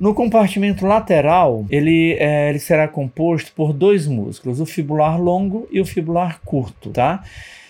No 0.00 0.14
compartimento 0.14 0.86
lateral, 0.86 1.66
ele, 1.68 2.16
é, 2.18 2.48
ele 2.48 2.58
será 2.58 2.88
composto 2.88 3.52
por 3.52 3.72
dois 3.72 4.06
músculos, 4.06 4.58
o 4.58 4.64
fibular 4.64 5.20
longo 5.20 5.68
e 5.70 5.80
o 5.80 5.84
fibular 5.84 6.40
curto, 6.42 6.90
tá? 6.90 7.22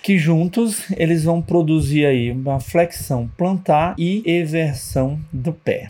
que 0.02 0.16
juntos 0.18 0.90
eles 0.96 1.25
vão 1.25 1.42
produzir 1.42 2.06
aí 2.06 2.30
uma 2.30 2.60
flexão 2.60 3.30
plantar 3.37 3.94
e 3.99 4.22
eversão 4.25 5.18
do 5.32 5.52
pé. 5.52 5.88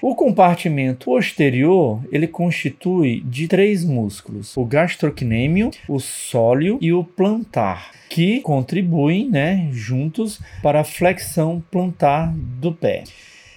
O 0.00 0.14
compartimento 0.14 1.06
posterior 1.06 2.00
ele 2.12 2.28
constitui 2.28 3.20
de 3.24 3.48
três 3.48 3.84
músculos: 3.84 4.56
o 4.56 4.64
gastrocnêmio, 4.64 5.72
o 5.88 5.98
sóleo 5.98 6.78
e 6.80 6.92
o 6.92 7.02
plantar, 7.02 7.90
que 8.08 8.40
contribuem, 8.40 9.28
né, 9.28 9.68
juntos 9.72 10.40
para 10.62 10.80
a 10.80 10.84
flexão 10.84 11.62
plantar 11.68 12.32
do 12.32 12.72
pé. 12.72 13.02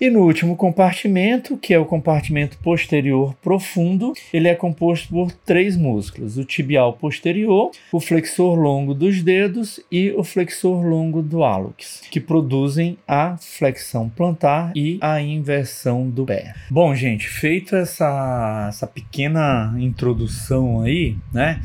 E 0.02 0.10
no 0.10 0.22
último 0.22 0.56
compartimento, 0.56 1.56
que 1.56 1.76
é 1.76 1.78
o 1.78 1.86
compartimento 1.86 2.58
posterior 2.58 3.36
profundo, 3.36 4.14
ele 4.34 4.48
é 4.48 4.56
composto 4.56 5.10
por 5.10 5.32
três 5.32 5.78
músculos: 5.78 6.40
o 6.40 6.44
tibial 6.44 6.94
posterior, 6.94 7.70
o 7.92 8.00
flexor 8.00 8.58
longo 8.58 8.96
dos 8.96 9.22
dedos 9.22 9.80
e 9.92 10.10
o 10.10 10.24
flexor 10.24 10.84
longo 10.84 11.22
do 11.22 11.44
hálux, 11.44 12.02
que 12.10 12.20
produzem 12.20 12.98
a 13.08 13.38
flexão 13.38 14.10
plantar 14.10 14.72
e 14.76 14.98
a 15.02 15.22
inversão 15.22 16.10
do 16.10 16.26
pé. 16.26 16.56
Bom, 16.72 16.96
gente, 16.96 17.30
feito 17.30 17.76
essa, 17.76 18.66
essa 18.70 18.88
pequena 18.88 19.72
introdução 19.78 20.82
aí, 20.82 21.16
né? 21.32 21.62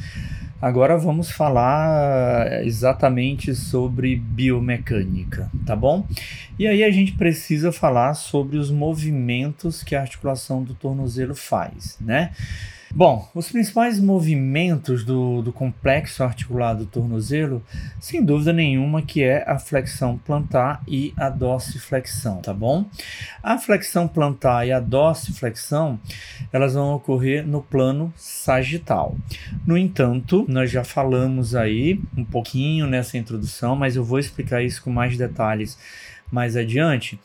Agora 0.61 0.97
vamos 0.97 1.31
falar 1.31 2.65
exatamente 2.65 3.55
sobre 3.55 4.17
biomecânica, 4.17 5.51
tá 5.67 5.77
bom? 5.77 6.07
E 6.59 6.67
aí 6.67 6.83
a 6.83 6.91
gente 6.91 7.13
precisa 7.13 7.71
falar 7.71 8.15
sobre 8.15 8.57
os 8.57 8.71
movimentos 8.71 9.83
que 9.83 9.95
a 9.95 10.01
articulação 10.01 10.63
do 10.63 10.75
tornozelo 10.75 11.35
faz, 11.35 11.99
né? 12.01 12.33
Bom, 12.97 13.29
os 13.35 13.51
principais 13.53 14.01
movimentos 14.01 15.05
do, 15.05 15.43
do 15.43 15.53
complexo 15.53 16.25
articulado 16.25 16.87
do 16.87 16.91
tornozelo, 16.91 17.63
sem 18.01 18.25
dúvida 18.25 18.55
nenhuma, 18.55 19.03
que 19.03 19.23
é 19.23 19.45
a 19.47 19.59
flexão 19.59 20.17
plantar 20.17 20.83
e 20.89 21.13
a 21.15 21.29
dorsiflexão, 21.29 22.41
tá 22.41 22.55
bom? 22.55 22.87
A 23.43 23.59
flexão 23.59 24.09
plantar 24.09 24.67
e 24.67 24.73
a 24.73 24.81
dorsiflexão, 24.81 26.01
elas 26.51 26.73
vão 26.73 26.95
ocorrer 26.95 27.47
no 27.47 27.61
plano 27.61 28.11
sagital. 28.17 29.15
No 29.67 29.77
entanto, 29.77 30.47
nós 30.49 30.71
já 30.71 30.83
falamos 30.83 31.55
aí 31.55 32.01
um 32.17 32.25
pouquinho 32.25 32.87
nessa 32.87 33.19
introdução, 33.19 33.77
mas 33.77 33.95
eu 33.95 34.05
vou 34.05 34.19
explicar 34.19 34.63
isso 34.63 34.83
com 34.83 34.91
mais 34.91 35.19
detalhes 35.19 35.77
mais 36.31 36.57
adiante. 36.57 37.19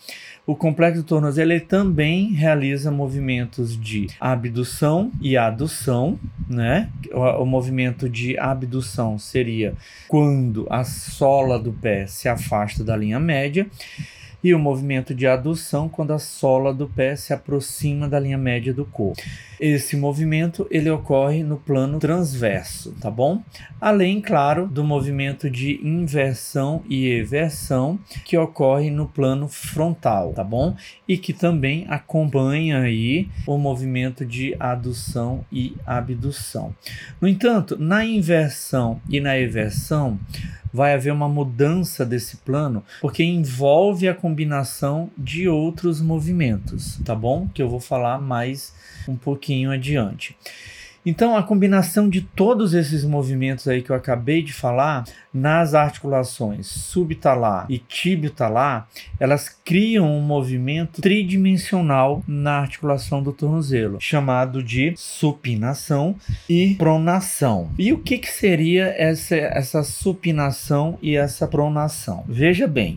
O 0.52 0.56
complexo 0.58 1.02
tornozelo 1.02 1.54
ele 1.54 1.62
também 1.62 2.34
realiza 2.34 2.92
movimentos 2.92 3.80
de 3.80 4.08
abdução 4.20 5.10
e 5.22 5.38
adução, 5.38 6.20
né? 6.46 6.90
O, 7.14 7.44
o, 7.44 7.46
movimento 7.46 8.10
de 8.10 8.38
abdução 8.38 9.18
seria 9.18 9.74
quando 10.10 10.68
a 10.70 10.84
sola 10.84 11.58
do 11.58 11.72
pé 11.72 12.06
se 12.06 12.28
afasta 12.28 12.84
da 12.84 12.98
linha 12.98 13.18
média 13.18 13.66
e 14.44 14.54
o 14.54 14.60
movimento 14.60 15.14
de 15.14 15.28
adução 15.28 15.88
quando 15.88 16.12
a 16.12 16.20
sola 16.20 16.74
do 16.74 16.88
pé 16.88 17.16
se 17.16 17.34
aproxima 17.34 18.08
da 18.08 18.20
linha 18.20 18.38
média 18.38 18.74
do 18.74 18.86
corpo. 18.86 19.22
Esse 19.60 19.96
movimento 19.96 20.66
ele 20.72 20.90
ocorre 20.90 21.44
no 21.44 21.56
plano 21.56 22.00
transverso, 22.00 22.96
tá 23.00 23.12
bom? 23.12 23.44
Além, 23.80 24.20
claro, 24.20 24.68
do 24.68 24.84
movimento 24.84 25.52
de 25.52 25.80
inversão 25.84 26.82
e 26.90 27.08
eversão 27.08 28.00
que 28.26 28.36
ocorre 28.36 28.90
no 28.90 29.08
plano 29.08 29.48
frontal, 29.48 30.34
tá 30.34 30.44
bom? 30.44 30.76
E 31.08 31.16
que 31.16 31.32
também 31.32 31.86
acompanha 31.90 32.80
aí 32.80 33.30
o 33.46 33.56
movimento 33.58 34.26
de 34.26 34.56
adução 34.60 35.46
e 35.52 35.76
abdução. 35.86 36.74
No 37.22 37.28
entanto, 37.28 37.78
na 37.78 38.04
inversão 38.04 39.00
e 39.08 39.20
na 39.20 39.38
eversão, 39.38 40.20
vai 40.74 40.94
haver 40.94 41.12
uma 41.12 41.28
mudança 41.28 42.06
desse 42.06 42.38
plano, 42.38 42.84
porque 43.02 43.24
envolve 43.24 44.08
a 44.08 44.14
combinação 44.14 45.10
de 45.18 45.48
outros 45.48 46.02
movimentos, 46.02 47.00
tá 47.04 47.16
bom? 47.16 47.48
Que 47.54 47.62
eu 47.62 47.70
vou 47.70 47.80
falar 47.80 48.20
mais 48.20 48.74
um 49.08 49.16
pouquinho 49.16 49.72
adiante. 49.72 50.36
Então, 51.06 51.36
a 51.36 51.42
combinação 51.42 52.08
de 52.08 52.22
todos 52.22 52.74
esses 52.74 53.04
movimentos 53.04 53.68
aí 53.68 53.82
que 53.82 53.90
eu 53.90 53.96
acabei 53.96 54.44
de 54.44 54.54
falar 54.54 55.06
nas 55.34 55.74
articulações 55.74 56.68
subtalar 56.68 57.66
e 57.70 57.80
tibio-talar, 57.80 58.88
elas 59.20 59.50
criam 59.50 60.06
um 60.06 60.22
movimento 60.22 61.02
tridimensional 61.02 62.24
na 62.28 62.60
articulação 62.60 63.24
do 63.24 63.34
tornozelo, 63.34 63.98
chamado 64.00 64.62
de 64.62 64.94
supinação 64.96 66.16
e 66.48 66.76
pronação. 66.76 67.72
E 67.78 67.92
o 67.92 68.00
que, 68.00 68.18
que 68.18 68.30
seria 68.30 68.94
essa, 68.98 69.36
essa 69.36 69.84
supinação 69.84 71.00
e 71.02 71.16
essa 71.16 71.48
pronação? 71.48 72.24
Veja 72.28 72.68
bem, 72.68 72.96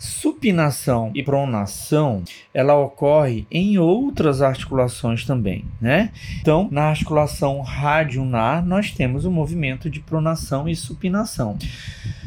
supinação 0.00 1.10
e 1.14 1.22
pronação, 1.22 2.24
ela 2.54 2.74
ocorre 2.74 3.46
em 3.50 3.76
outras 3.76 4.40
articulações 4.40 5.26
também, 5.26 5.66
né? 5.78 6.10
Então, 6.40 6.68
na 6.72 6.84
articulação 6.84 7.60
radionar, 7.60 8.64
nós 8.64 8.90
temos 8.90 9.26
o 9.26 9.30
movimento 9.30 9.90
de 9.90 10.00
pronação 10.00 10.66
e 10.66 10.74
supinação. 10.74 11.58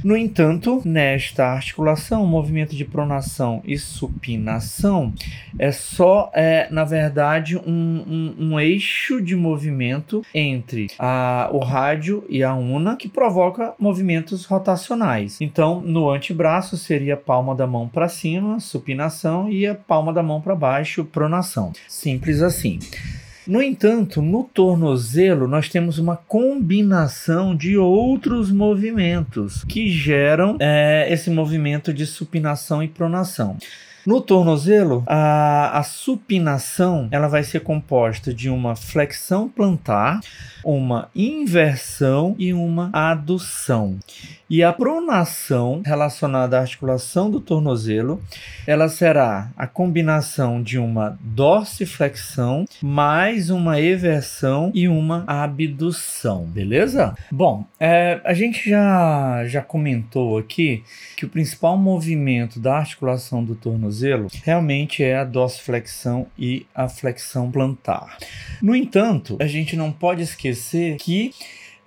No 0.03 0.18
entanto, 0.18 0.82
nesta 0.84 1.46
articulação, 1.46 2.25
o 2.25 2.27
movimento 2.27 2.75
de 2.75 2.84
pronação 2.84 3.62
e 3.63 3.77
supinação 3.77 5.13
é 5.58 5.72
só, 5.72 6.30
é, 6.34 6.68
na 6.70 6.84
verdade, 6.84 7.58
um, 7.58 7.63
um, 7.65 8.36
um 8.38 8.60
eixo 8.60 9.22
de 9.22 9.34
movimento 9.34 10.22
entre 10.34 10.88
a, 11.00 11.50
o 11.53 11.60
rádio 11.60 12.25
e 12.27 12.44
a 12.44 12.53
una 12.53 12.98
que 12.98 13.08
provoca 13.08 13.74
movimentos 13.80 14.44
rotacionais. 14.44 15.39
Então, 15.39 15.80
no 15.80 16.10
antebraço 16.10 16.75
seria 16.75 17.13
a 17.13 17.18
palma 17.18 17.56
da 17.56 17.62
mão 17.67 17.88
para 17.88 18.10
cima, 18.10 18.60
supinação, 18.60 19.50
e 19.50 19.65
a 19.65 19.75
palma 19.75 20.13
da 20.13 20.24
mão 20.24 20.41
para 20.41 20.55
baixo, 20.55 21.05
pronação. 21.05 21.74
Simples 21.88 22.41
assim. 22.41 22.79
No 23.46 23.62
entanto, 23.62 24.22
no 24.22 24.46
tornozelo 24.46 25.48
nós 25.48 25.67
temos 25.67 26.00
uma 26.00 26.15
combinação 26.15 27.53
de 27.53 27.77
outros 27.77 28.50
movimentos 28.50 29.65
que 29.65 29.89
geram 29.89 30.55
é, 30.62 31.08
esse 31.12 31.29
movimento 31.29 31.93
de 31.93 32.05
supinação 32.05 32.82
e 32.82 32.88
pronação. 32.88 33.58
No 34.05 34.19
tornozelo, 34.19 35.01
a, 35.07 35.79
a 35.79 35.83
supinação 35.83 37.07
ela 37.09 37.29
vai 37.29 37.42
ser 37.42 37.61
composta 37.61 38.33
de 38.33 38.50
uma 38.50 38.75
flexão 38.75 39.48
plantar, 39.48 40.20
uma 40.61 41.09
inversão 41.16 42.35
e 42.37 42.53
uma 42.53 42.89
adução. 42.92 43.98
E 44.50 44.61
a 44.61 44.74
pronação 44.74 45.81
relacionada 45.85 46.57
à 46.57 46.61
articulação 46.61 47.31
do 47.31 47.39
tornozelo, 47.39 48.22
ela 48.68 48.89
será 48.89 49.50
a 49.57 49.66
combinação 49.66 50.61
de 50.61 50.77
uma 50.77 51.18
dorsiflexão 51.22 52.66
mais 52.81 53.50
uma 53.50 53.79
eversão 53.79 54.70
e 54.74 54.87
uma 54.87 55.24
abdução, 55.25 56.44
beleza? 56.44 57.16
Bom, 57.31 57.66
é, 57.79 58.20
a 58.25 58.33
gente 58.33 58.70
já, 58.70 59.44
já 59.48 59.61
comentou 59.61 60.37
aqui 60.37 60.83
que 61.16 61.25
o 61.25 61.29
principal 61.29 61.77
movimento 61.77 62.59
da 62.59 62.77
articulação 62.77 63.44
do 63.44 63.55
tornozelo 63.55 63.93
realmente 64.44 65.03
é 65.03 65.18
a 65.18 65.24
dorsiflexão 65.24 66.27
e 66.38 66.66
a 66.74 66.88
flexão 66.90 67.51
plantar. 67.51 68.18
No 68.62 68.75
entanto, 68.75 69.38
a 69.40 69.48
gente 69.48 69.75
não 69.75 69.92
pode 69.92 70.22
esquecer 70.22 70.98
que 70.98 71.32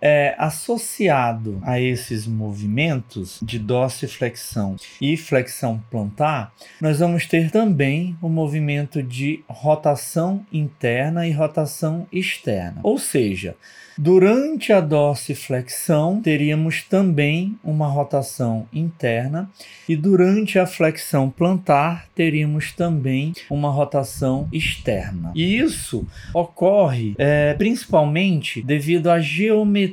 é, 0.01 0.35
associado 0.39 1.61
a 1.63 1.81
esses 1.81 2.27
movimentos 2.27 3.39
de 3.43 3.59
dorsiflexão 3.59 4.77
e 5.01 5.17
flexão 5.17 5.83
plantar, 5.91 6.53
nós 6.81 6.99
vamos 6.99 7.27
ter 7.27 7.51
também 7.51 8.17
o 8.21 8.29
movimento 8.29 9.03
de 9.03 9.43
rotação 9.49 10.45
interna 10.53 11.27
e 11.27 11.33
rotação 11.33 12.07
externa. 12.13 12.81
Ou 12.83 12.99
seja, 12.99 13.57
Durante 13.99 14.75
a 14.75 14.81
dorsiflexão, 14.83 16.21
teríamos 16.21 16.83
também 16.83 17.59
uma 17.65 17.89
rotação 17.89 18.67
interna 18.71 19.51
e 19.89 19.97
durante 19.97 20.59
a 20.59 20.67
flexão 20.67 21.31
plantar, 21.31 22.07
teríamos 22.15 22.73
também 22.73 23.33
uma 23.49 23.71
rotação 23.71 24.49
externa. 24.53 25.33
E 25.35 25.57
isso 25.57 26.07
ocorre 26.35 27.15
é, 27.17 27.55
principalmente 27.55 28.61
devido 28.61 29.09
à 29.09 29.19
geometria 29.19 29.86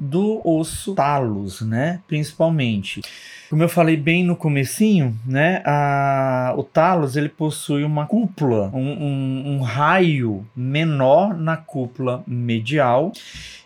do 0.00 0.40
osso 0.44 0.94
talos, 0.94 1.60
né? 1.60 2.00
Principalmente. 2.06 3.02
Como 3.48 3.62
eu 3.62 3.68
falei 3.68 3.96
bem 3.96 4.22
no 4.22 4.36
comecinho, 4.36 5.18
né, 5.24 5.62
a, 5.64 6.52
o 6.54 6.62
talos 6.62 7.16
ele 7.16 7.30
possui 7.30 7.82
uma 7.82 8.06
cúpula, 8.06 8.70
um, 8.74 8.78
um, 8.78 9.42
um 9.46 9.62
raio 9.62 10.46
menor 10.54 11.34
na 11.34 11.56
cúpula 11.56 12.22
medial 12.26 13.10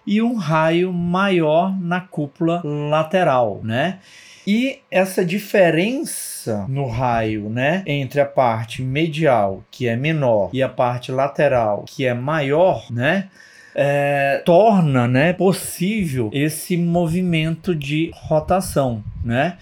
e 0.06 0.22
um 0.22 0.36
raio 0.36 0.92
maior 0.92 1.76
na 1.80 2.00
cúpula 2.00 2.62
lateral, 2.64 3.60
né? 3.64 3.98
E 4.46 4.80
essa 4.90 5.24
diferença 5.24 6.66
no 6.68 6.88
raio, 6.88 7.48
né, 7.48 7.82
entre 7.86 8.20
a 8.20 8.26
parte 8.26 8.82
medial, 8.82 9.62
que 9.70 9.86
é 9.86 9.96
menor, 9.96 10.50
e 10.52 10.62
a 10.62 10.68
parte 10.68 11.12
lateral, 11.12 11.84
que 11.86 12.04
é 12.04 12.14
maior, 12.14 12.86
né, 12.90 13.28
é, 13.74 14.42
torna 14.44 15.08
né, 15.08 15.32
possível 15.32 16.30
esse 16.32 16.76
movimento 16.76 17.74
de 17.74 18.10
rotação, 18.14 19.02
né? 19.24 19.56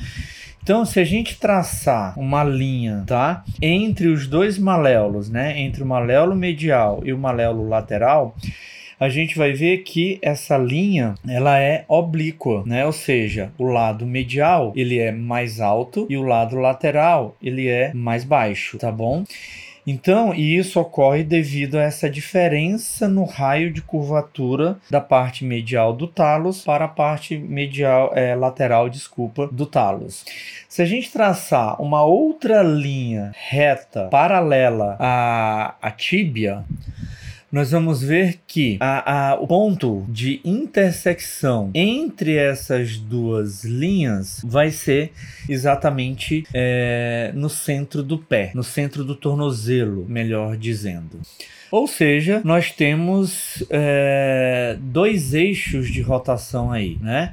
Então, 0.62 0.84
se 0.84 1.00
a 1.00 1.04
gente 1.04 1.38
traçar 1.38 2.18
uma 2.18 2.44
linha, 2.44 3.02
tá, 3.06 3.42
entre 3.62 4.08
os 4.08 4.26
dois 4.26 4.58
maléolos, 4.58 5.30
né, 5.30 5.58
entre 5.58 5.82
o 5.82 5.86
maléolo 5.86 6.36
medial 6.36 7.00
e 7.02 7.12
o 7.12 7.18
maléolo 7.18 7.66
lateral, 7.66 8.36
a 9.00 9.08
gente 9.08 9.38
vai 9.38 9.52
ver 9.52 9.78
que 9.78 10.18
essa 10.20 10.58
linha 10.58 11.14
ela 11.26 11.58
é 11.58 11.86
oblíqua, 11.88 12.62
né? 12.66 12.84
Ou 12.84 12.92
seja, 12.92 13.50
o 13.56 13.64
lado 13.64 14.04
medial 14.04 14.74
ele 14.76 14.98
é 14.98 15.10
mais 15.10 15.58
alto 15.58 16.06
e 16.10 16.18
o 16.18 16.22
lado 16.22 16.56
lateral 16.56 17.34
ele 17.42 17.66
é 17.66 17.94
mais 17.94 18.24
baixo, 18.24 18.76
tá 18.76 18.92
bom? 18.92 19.24
Então, 19.90 20.32
e 20.32 20.56
isso 20.56 20.78
ocorre 20.78 21.24
devido 21.24 21.76
a 21.76 21.82
essa 21.82 22.08
diferença 22.08 23.08
no 23.08 23.24
raio 23.24 23.72
de 23.72 23.82
curvatura 23.82 24.78
da 24.88 25.00
parte 25.00 25.44
medial 25.44 25.92
do 25.92 26.06
talos 26.06 26.62
para 26.62 26.84
a 26.84 26.88
parte 26.88 27.36
medial 27.36 28.12
é, 28.14 28.36
lateral, 28.36 28.88
desculpa, 28.88 29.48
do 29.48 29.66
talos. 29.66 30.24
Se 30.68 30.80
a 30.80 30.84
gente 30.84 31.10
traçar 31.10 31.82
uma 31.82 32.04
outra 32.04 32.62
linha 32.62 33.32
reta 33.34 34.06
paralela 34.06 34.96
à, 35.00 35.74
à 35.82 35.90
tíbia, 35.90 36.64
nós 37.50 37.72
vamos 37.72 38.00
ver 38.00 38.40
que 38.46 38.76
a, 38.80 39.30
a, 39.30 39.34
o 39.34 39.46
ponto 39.46 40.04
de 40.08 40.40
intersecção 40.44 41.70
entre 41.74 42.36
essas 42.36 42.96
duas 42.96 43.64
linhas 43.64 44.40
vai 44.44 44.70
ser 44.70 45.12
exatamente 45.48 46.44
é, 46.54 47.32
no 47.34 47.50
centro 47.50 48.02
do 48.02 48.18
pé, 48.18 48.52
no 48.54 48.62
centro 48.62 49.04
do 49.04 49.16
tornozelo, 49.16 50.06
melhor 50.08 50.56
dizendo. 50.56 51.20
Ou 51.70 51.86
seja, 51.86 52.40
nós 52.44 52.72
temos 52.72 53.64
é, 53.70 54.76
dois 54.80 55.34
eixos 55.34 55.88
de 55.88 56.00
rotação 56.00 56.72
aí, 56.72 56.98
né? 57.00 57.32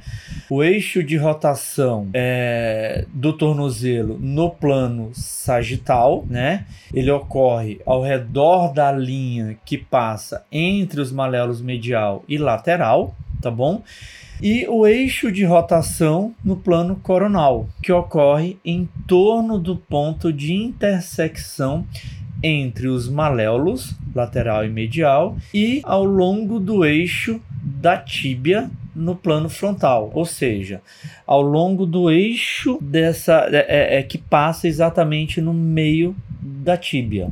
O 0.49 0.63
eixo 0.63 1.03
de 1.03 1.17
rotação 1.17 2.07
é, 2.13 3.05
do 3.11 3.33
tornozelo 3.33 4.17
no 4.19 4.51
plano 4.51 5.09
sagital, 5.13 6.23
né? 6.29 6.65
Ele 6.93 7.09
ocorre 7.09 7.81
ao 7.85 8.03
redor 8.03 8.71
da 8.71 8.91
linha 8.91 9.57
que 9.65 9.77
passa 9.77 10.45
entre 10.51 11.01
os 11.01 11.11
maléolos 11.11 11.61
medial 11.61 12.23
e 12.27 12.37
lateral, 12.37 13.15
tá 13.41 13.49
bom? 13.49 13.81
e 14.39 14.67
o 14.67 14.85
eixo 14.85 15.31
de 15.31 15.43
rotação 15.43 16.33
no 16.43 16.55
plano 16.55 16.97
coronal, 16.97 17.67
que 17.81 17.91
ocorre 17.91 18.59
em 18.63 18.87
torno 19.07 19.57
do 19.57 19.75
ponto 19.75 20.31
de 20.31 20.53
intersecção 20.53 21.85
entre 22.41 22.87
os 22.87 23.09
maléolos, 23.09 23.95
lateral 24.13 24.65
e 24.65 24.69
medial, 24.69 25.37
e 25.53 25.81
ao 25.83 26.03
longo 26.03 26.59
do 26.59 26.85
eixo 26.85 27.41
da 27.63 27.97
tíbia 27.97 28.69
no 28.95 29.15
plano 29.15 29.47
frontal, 29.47 30.11
ou 30.13 30.25
seja, 30.25 30.81
ao 31.25 31.41
longo 31.41 31.85
do 31.85 32.09
eixo 32.09 32.79
dessa 32.81 33.47
é, 33.51 33.95
é, 33.95 33.99
é 33.99 34.03
que 34.03 34.17
passa 34.17 34.67
exatamente 34.67 35.39
no 35.39 35.53
meio 35.53 36.15
da 36.41 36.75
tíbia. 36.75 37.29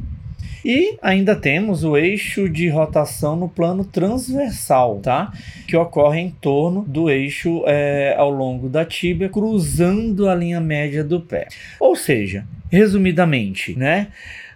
E 0.63 0.97
ainda 0.99 1.35
temos 1.35 1.83
o 1.83 1.95
eixo 1.95 2.49
de 2.49 2.67
rotação 2.69 3.35
no 3.35 3.47
plano 3.47 3.85
transversal, 3.85 4.99
tá? 4.99 5.31
Que 5.67 5.77
ocorre 5.77 6.19
em 6.19 6.31
torno 6.31 6.81
do 6.81 7.07
eixo 7.07 7.63
é, 7.67 8.15
ao 8.17 8.31
longo 8.31 8.67
da 8.67 8.83
tíbia, 8.83 9.29
cruzando 9.29 10.27
a 10.27 10.33
linha 10.33 10.59
média 10.59 11.03
do 11.03 11.21
pé. 11.21 11.47
Ou 11.79 11.95
seja, 11.95 12.47
resumidamente, 12.67 13.77
né? 13.77 14.07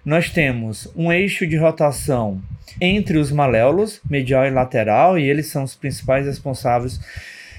Nós 0.05 0.29
temos 0.29 0.91
um 0.95 1.11
eixo 1.11 1.45
de 1.45 1.57
rotação 1.57 2.41
entre 2.79 3.17
os 3.17 3.31
maléolos, 3.31 3.99
medial 4.09 4.45
e 4.45 4.49
lateral, 4.49 5.17
e 5.17 5.23
eles 5.23 5.47
são 5.47 5.63
os 5.63 5.75
principais 5.75 6.25
responsáveis 6.25 6.99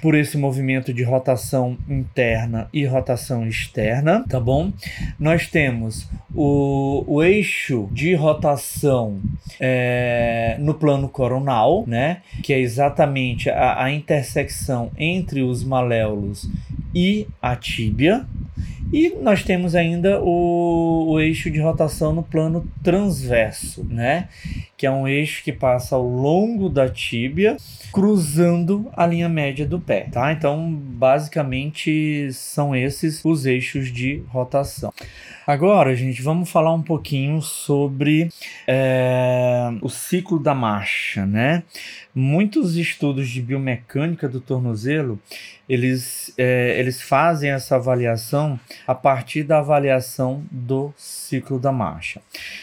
por 0.00 0.14
esse 0.14 0.38
movimento 0.38 0.92
de 0.92 1.02
rotação 1.02 1.76
interna 1.88 2.68
e 2.72 2.84
rotação 2.84 3.46
externa, 3.46 4.24
tá 4.28 4.40
bom? 4.40 4.72
Nós 5.18 5.46
temos 5.46 6.08
o, 6.34 7.04
o 7.06 7.22
eixo 7.22 7.88
de 7.92 8.14
rotação 8.14 9.20
é, 9.58 10.56
no 10.58 10.74
plano 10.74 11.08
coronal, 11.08 11.84
né? 11.86 12.22
Que 12.42 12.52
é 12.52 12.58
exatamente 12.58 13.50
a, 13.50 13.84
a 13.84 13.92
intersecção 13.92 14.90
entre 14.96 15.42
os 15.42 15.62
maléolos 15.62 16.48
e 16.94 17.26
a 17.40 17.54
tíbia, 17.54 18.24
e 18.92 19.10
nós 19.20 19.42
temos 19.44 19.74
ainda 19.74 20.20
o, 20.20 21.12
o, 21.12 21.20
eixo 21.20 21.50
de 21.50 21.60
rotação 21.60 22.12
no 22.12 22.22
plano 22.22 22.66
transverso, 22.82 23.84
né? 23.88 24.28
Que 24.80 24.86
é 24.86 24.90
um 24.90 25.06
eixo 25.06 25.44
que 25.44 25.52
passa 25.52 25.94
ao 25.94 26.02
longo 26.02 26.70
da 26.70 26.88
tíbia, 26.88 27.58
cruzando 27.92 28.90
a 28.96 29.06
linha 29.06 29.28
média 29.28 29.66
do 29.66 29.78
pé, 29.78 30.08
tá? 30.10 30.32
Então, 30.32 30.72
basicamente, 30.72 32.32
são 32.32 32.74
esses 32.74 33.22
os 33.22 33.44
eixos 33.44 33.92
de 33.92 34.22
rotação. 34.28 34.90
Agora, 35.46 35.94
gente, 35.96 36.22
vamos 36.22 36.48
falar 36.48 36.72
um 36.72 36.80
pouquinho 36.82 37.42
sobre 37.42 38.30
é, 38.66 39.68
o 39.82 39.88
ciclo 39.88 40.38
da 40.38 40.54
marcha, 40.54 41.26
né? 41.26 41.62
Muitos 42.14 42.76
estudos 42.76 43.28
de 43.28 43.42
biomecânica 43.42 44.28
do 44.28 44.40
tornozelo, 44.40 45.18
eles, 45.68 46.32
é, 46.36 46.78
eles 46.78 47.00
fazem 47.00 47.50
essa 47.50 47.76
avaliação 47.76 48.58
a 48.86 48.94
partir 48.94 49.42
da 49.42 49.58
avaliação 49.58 50.44
do 50.50 50.92
ciclo 50.96 51.58
da 51.58 51.70
marcha. 51.72 52.20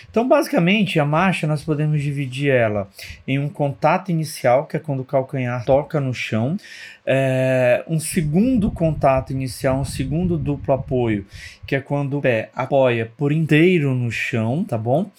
Então, 0.09 0.27
basicamente, 0.27 0.99
a 0.99 1.05
marcha 1.05 1.47
nós 1.47 1.63
podemos 1.63 2.01
dividir 2.07 2.51
ela 2.51 2.87
em 3.27 3.37
um 3.37 3.49
contato 3.49 4.11
inicial, 4.11 4.65
que 4.65 4.77
é 4.77 4.79
quando 4.79 5.01
o 5.01 5.05
calcanhar 5.05 5.65
toca 5.65 5.99
no 5.99 6.13
chão, 6.13 6.57
é, 7.05 7.83
um 7.87 7.99
segundo 7.99 8.71
contato 8.71 9.31
inicial, 9.31 9.79
um 9.79 9.85
segundo 9.85 10.37
duplo 10.37 10.73
apoio, 10.73 11.25
que 11.65 11.75
é 11.75 11.81
quando 11.81 12.17
o 12.17 12.21
pé 12.21 12.49
apoia 12.55 13.11
por 13.17 13.31
inteiro 13.31 13.93
no 13.93 14.11
chão, 14.11 14.63
tá 14.63 14.77
bom? 14.77 15.09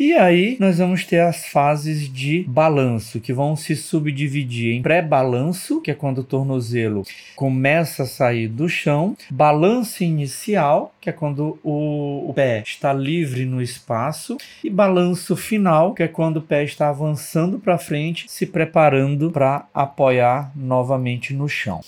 E 0.00 0.14
aí 0.14 0.56
nós 0.58 0.78
vamos 0.78 1.04
ter 1.04 1.20
as 1.20 1.44
fases 1.44 2.10
de 2.10 2.42
balanço, 2.48 3.20
que 3.20 3.34
vão 3.34 3.54
se 3.54 3.76
subdividir 3.76 4.74
em 4.74 4.80
pré-balanço, 4.80 5.78
que 5.82 5.90
é 5.90 5.94
quando 5.94 6.20
o 6.20 6.24
tornozelo 6.24 7.02
começa 7.36 8.04
a 8.04 8.06
sair 8.06 8.48
do 8.48 8.66
chão, 8.66 9.14
balanço 9.30 10.02
inicial, 10.02 10.94
que 10.98 11.10
é 11.10 11.12
quando 11.12 11.58
o, 11.62 12.30
o 12.30 12.32
pé 12.32 12.62
está 12.64 12.94
livre 12.94 13.44
no 13.44 13.60
espaço, 13.60 14.38
e 14.64 14.70
balanço 14.70 15.36
final, 15.36 15.92
que 15.92 16.02
é 16.02 16.08
quando 16.08 16.38
o 16.38 16.42
pé 16.42 16.64
está 16.64 16.88
avançando 16.88 17.58
para 17.58 17.76
frente, 17.76 18.24
se 18.26 18.46
preparando 18.46 19.30
para 19.30 19.66
apoiar 19.74 20.50
novamente 20.56 21.34
no 21.34 21.46
chão. 21.46 21.82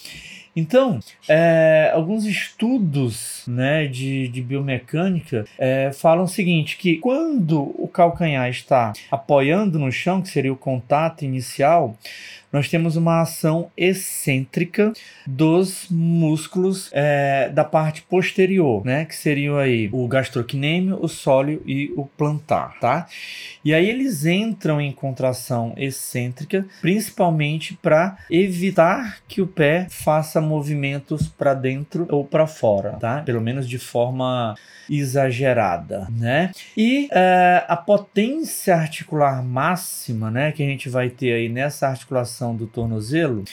Então, 0.55 1.01
é, 1.29 1.91
alguns 1.95 2.27
estudos 2.27 3.45
né, 3.47 3.87
de, 3.87 4.29
de 4.29 4.43
biomecânica 4.43 5.47
é, 5.59 5.91
falam 5.93 6.25
o 6.25 6.29
seguinte: 6.29 6.77
que 6.77 6.97
quando 6.97 7.75
o 7.83 7.89
calcanhar 7.89 8.49
está 8.49 8.93
apoiando 9.11 9.79
no 9.79 9.91
chão, 9.91 10.21
que 10.21 10.29
seria 10.29 10.53
o 10.53 10.57
contato 10.57 11.25
inicial, 11.25 11.97
nós 12.53 12.69
temos 12.69 12.97
uma 12.97 13.23
ação 13.23 13.71
excêntrica 13.77 14.93
dos 15.27 15.87
músculos 15.91 16.91
é, 16.93 17.49
da 17.49 17.65
parte 17.65 18.03
posterior, 18.03 18.85
né? 18.85 19.07
Que 19.07 19.17
seriam 19.17 19.57
aí 19.57 19.89
o 19.93 20.07
gastrocnêmio, 20.07 20.99
o 21.01 21.09
sóleo 21.09 21.63
e 21.65 21.93
o 21.97 22.05
plantar, 22.05 22.79
tá? 22.79 23.07
E 23.65 23.73
aí 23.73 23.89
eles 23.89 24.27
entram 24.27 24.81
em 24.81 24.93
contração 24.93 25.73
excêntrica, 25.77 26.67
principalmente 26.81 27.75
para 27.75 28.19
evitar 28.31 29.19
que 29.27 29.41
o 29.41 29.47
pé 29.47 29.87
faça 29.89 30.41
movimentos 30.41 31.29
para 31.29 31.55
dentro 31.55 32.07
ou 32.11 32.25
para 32.25 32.47
fora, 32.47 32.93
tá? 33.01 33.23
Pelo 33.23 33.41
menos 33.41 33.67
de 33.69 33.79
forma 33.79 34.55
exagerada, 34.91 36.07
né? 36.11 36.51
E 36.77 37.09
é, 37.11 37.65
a 37.67 37.77
potência 37.77 38.75
articular 38.75 39.43
máxima, 39.43 40.31
né, 40.31 40.53
que 40.53 40.63
a 40.63 40.67
gente 40.67 40.89
vai 40.89 41.09
ter 41.09 41.33
aí 41.33 41.49
nessa 41.49 41.89
articulação 41.89 42.42
do 42.57 42.67
tornozelo, 42.67 43.45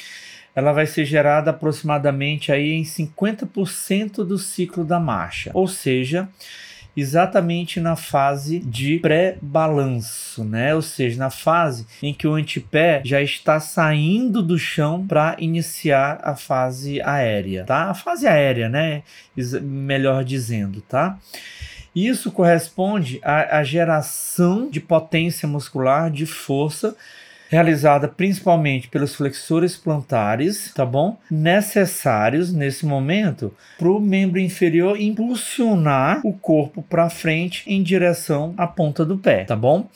ela 0.56 0.73
vai 0.73 0.86
ser 0.86 1.06
gerada 1.06 1.52
aproximadamente 1.52 2.52
aí 2.52 2.71
em 2.71 2.84
50% 2.84 4.23
do 4.25 4.38
ciclo 4.38 4.84
da 4.84 4.99
marcha, 4.99 5.52
ou 5.54 5.67
seja, 5.67 6.28
exatamente 6.95 7.80
na 7.80 7.95
fase 7.95 8.60
de 8.60 8.99
pré-balanço, 8.99 10.43
né? 10.43 10.75
Ou 10.75 10.82
seja, 10.82 11.17
na 11.17 11.30
fase 11.30 11.86
em 12.02 12.13
que 12.13 12.28
o 12.28 12.34
antepé 12.34 13.02
já 13.06 13.21
está 13.21 13.60
saindo 13.60 14.41
do 14.41 14.58
chão 14.58 15.06
para 15.06 15.36
iniciar 15.39 16.19
a 16.23 16.36
fase 16.36 17.02
aérea, 17.02 17.63
tá? 17.63 17.89
A 17.89 17.93
fase 17.93 18.28
aérea, 18.28 18.67
né? 18.67 19.04
Melhor 19.62 20.23
dizendo, 20.23 20.82
tá? 20.82 21.17
Isso 21.95 22.32
corresponde 22.32 23.19
à, 23.23 23.60
à 23.60 23.63
geração 23.63 24.69
de 24.69 24.80
potência 24.80 25.47
muscular, 25.47 26.12
de 26.12 26.25
força 26.25 26.95
realizada 27.49 28.07
principalmente 28.07 28.88
pelos 28.88 29.15
flexores 29.15 29.75
plantares, 29.75 30.71
tá 30.73 30.85
bom? 30.85 31.17
Necessários 31.29 32.53
nesse 32.53 32.85
momento 32.85 33.51
para 33.77 33.89
o 33.89 33.99
membro 33.99 34.39
inferior 34.39 35.01
impulsionar 35.01 36.21
o 36.23 36.31
corpo 36.31 36.83
para 36.83 37.09
frente 37.09 37.63
em 37.65 37.81
direção 37.81 38.53
à 38.55 38.67
ponta 38.67 39.03
do 39.03 39.17
pé, 39.17 39.45
tá 39.45 39.55
bom? 39.55 39.88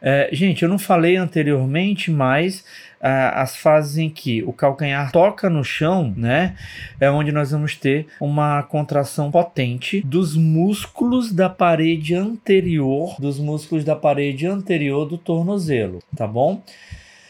É, 0.00 0.30
gente, 0.32 0.62
eu 0.62 0.68
não 0.68 0.78
falei 0.78 1.16
anteriormente, 1.16 2.12
mas 2.12 2.64
as 3.02 3.56
fases 3.56 3.96
em 3.96 4.10
que 4.10 4.42
o 4.42 4.52
calcanhar 4.52 5.10
toca 5.10 5.48
no 5.48 5.64
chão, 5.64 6.12
né, 6.14 6.54
é 7.00 7.10
onde 7.10 7.32
nós 7.32 7.50
vamos 7.50 7.74
ter 7.74 8.06
uma 8.20 8.62
contração 8.62 9.30
potente 9.30 10.02
dos 10.02 10.36
músculos 10.36 11.32
da 11.32 11.48
parede 11.48 12.14
anterior, 12.14 13.16
dos 13.18 13.38
músculos 13.38 13.84
da 13.84 13.96
parede 13.96 14.46
anterior 14.46 15.06
do 15.06 15.16
tornozelo, 15.16 16.00
tá 16.14 16.26
bom? 16.26 16.62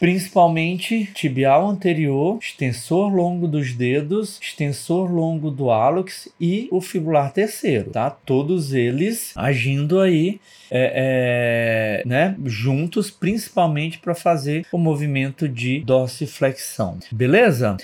Principalmente 0.01 1.07
tibial 1.13 1.69
anterior, 1.69 2.39
extensor 2.41 3.13
longo 3.13 3.47
dos 3.47 3.71
dedos, 3.71 4.39
extensor 4.41 5.11
longo 5.11 5.51
do 5.51 5.69
hálux 5.69 6.27
e 6.41 6.67
o 6.71 6.81
fibular 6.81 7.31
terceiro, 7.31 7.91
tá? 7.91 8.09
Todos 8.09 8.73
eles 8.73 9.31
agindo 9.35 9.99
aí 9.99 10.41
é, 10.71 12.01
é, 12.03 12.07
né, 12.07 12.35
juntos, 12.45 13.11
principalmente 13.11 13.99
para 13.99 14.15
fazer 14.15 14.65
o 14.71 14.77
movimento 14.79 15.47
de 15.47 15.81
dorsiflexão. 15.81 16.97
Beleza? 17.11 17.77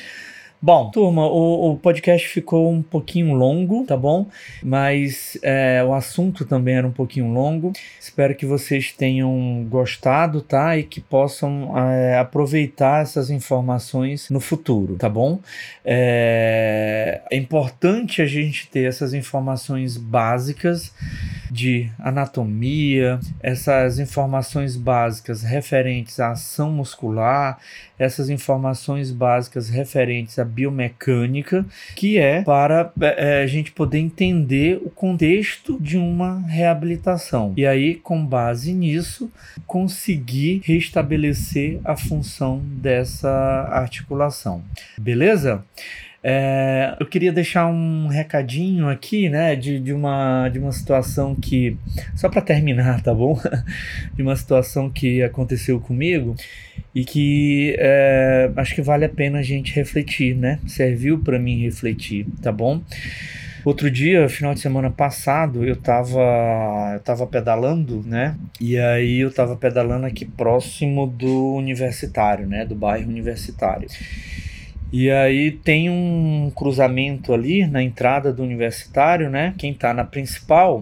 Bom, 0.60 0.90
turma, 0.90 1.28
o, 1.28 1.74
o, 1.74 1.78
podcast 1.78 2.28
ficou 2.28 2.72
um 2.72 2.82
pouquinho 2.82 3.36
longo, 3.36 3.86
tá 3.86 3.96
bom? 3.96 4.28
Mas 4.64 5.38
é, 5.44 5.84
o 5.88 5.94
assunto 5.94 6.46
também 6.46 6.76
era 6.76 6.88
um 6.88 6.92
pouquinho 6.92 7.32
longo. 7.32 7.74
Espero 8.00 8.34
que 8.34 8.44
vocês 8.44 8.92
tenham 8.92 9.68
gostado, 9.70 10.42
tá? 10.42 10.76
E 10.76 10.82
que 10.82 11.00
possam 11.00 11.78
é, 11.78 12.18
aproveitar 12.18 13.04
essas 13.04 13.30
informações 13.30 14.32
no 14.32 14.40
futuro, 14.40 14.96
tá 14.96 15.08
bom? 15.08 15.40
É, 15.86 17.22
é 17.30 17.38
importante 17.38 18.24
a 18.24 18.26
gente 18.26 18.68
ter 18.68 18.88
essas 18.88 19.14
informações 19.14 19.96
básicas 19.96 20.92
de 21.52 21.90
anatomia, 22.00 23.20
essas 23.42 24.00
informações 24.00 24.76
básicas 24.76 25.44
referentes 25.44 26.20
à 26.20 26.32
ação 26.32 26.72
muscular, 26.72 27.60
essas 27.98 28.30
informações 28.30 29.12
básicas 29.12 29.70
referentes 29.70 30.38
à 30.40 30.47
biomecânica, 30.48 31.66
que 31.96 32.18
é 32.18 32.42
para 32.42 32.92
é, 33.02 33.44
a 33.44 33.48
gente 33.48 33.72
poder 33.72 34.00
entender 34.00 34.82
o 34.84 34.90
contexto 34.90 35.78
de 35.80 35.98
uma 35.98 36.40
reabilitação. 36.48 37.54
E 37.58 37.66
aí, 37.66 37.96
com 37.96 38.26
base 38.26 38.74
nisso, 38.74 39.32
conseguir 39.66 40.62
restabelecer 40.64 41.80
a 41.84 41.96
função 41.96 42.62
dessa 42.64 43.30
articulação. 43.72 44.64
Beleza? 44.98 45.64
É, 46.24 46.96
eu 47.00 47.06
queria 47.06 47.32
deixar 47.32 47.68
um 47.68 48.08
recadinho 48.08 48.90
aqui, 48.90 49.30
né, 49.30 49.56
de, 49.56 49.80
de, 49.80 49.94
uma, 49.94 50.50
de 50.50 50.60
uma 50.60 50.72
situação 50.72 51.36
que, 51.36 51.78
só 52.16 52.28
para 52.28 52.42
terminar, 52.42 53.02
tá 53.02 53.14
bom? 53.14 53.40
de 54.14 54.24
uma 54.24 54.36
situação 54.36 54.90
que 54.90 55.22
aconteceu 55.24 55.80
comigo 55.80 56.36
e 56.98 57.06
que 57.06 57.76
é, 57.78 58.50
acho 58.56 58.74
que 58.74 58.82
vale 58.82 59.06
a 59.06 59.10
pena 59.10 59.38
a 59.38 59.44
gente 59.44 59.72
refletir, 59.76 60.36
né? 60.36 60.60
Serviu 60.66 61.20
para 61.20 61.38
mim 61.38 61.62
refletir, 61.62 62.26
tá 62.42 62.52
bom? 62.52 62.82
Outro 63.64 63.92
dia, 63.92 64.28
final 64.28 64.56
de 64.56 64.62
semana 64.62 64.90
passado, 64.90 65.64
eu 65.64 65.76
tava, 65.76 66.94
eu 66.96 67.00
tava 67.02 67.28
pedalando, 67.28 68.02
né? 68.04 68.36
E 68.60 68.80
aí 68.80 69.20
eu 69.20 69.32
tava 69.32 69.56
pedalando 69.56 70.08
aqui 70.08 70.26
próximo 70.26 71.06
do 71.06 71.54
universitário, 71.54 72.48
né? 72.48 72.66
Do 72.66 72.74
bairro 72.74 73.08
universitário. 73.08 73.88
E 74.92 75.12
aí 75.12 75.52
tem 75.52 75.92
um 75.92 76.52
cruzamento 76.56 77.32
ali 77.32 77.68
na 77.68 77.84
entrada 77.84 78.34
do 78.34 78.42
universitário, 78.42 79.30
né? 79.30 79.54
Quem 79.56 79.72
tá 79.72 79.94
na 79.94 80.04
principal 80.04 80.82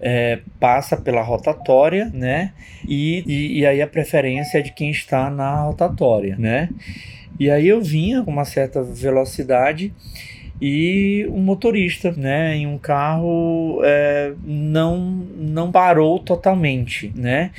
é, 0.00 0.40
passa 0.60 0.96
pela 0.96 1.22
rotatória, 1.22 2.10
né? 2.12 2.52
E, 2.86 3.24
e, 3.26 3.60
e, 3.60 3.66
aí 3.66 3.80
a 3.80 3.86
preferência 3.86 4.58
é 4.58 4.62
de 4.62 4.72
quem 4.72 4.90
está 4.90 5.30
na 5.30 5.62
rotatória, 5.62 6.36
né? 6.38 6.68
E 7.38 7.50
aí 7.50 7.68
eu 7.68 7.82
vinha 7.82 8.22
com 8.22 8.30
uma 8.30 8.44
certa 8.44 8.82
velocidade 8.82 9.92
e 10.60 11.26
um 11.30 11.40
motorista, 11.40 12.12
né, 12.12 12.56
em 12.56 12.66
um 12.66 12.78
carro 12.78 13.82
é, 13.84 14.32
não 14.42 14.98
não 15.36 15.70
parou 15.70 16.18
totalmente, 16.18 17.12
né? 17.14 17.50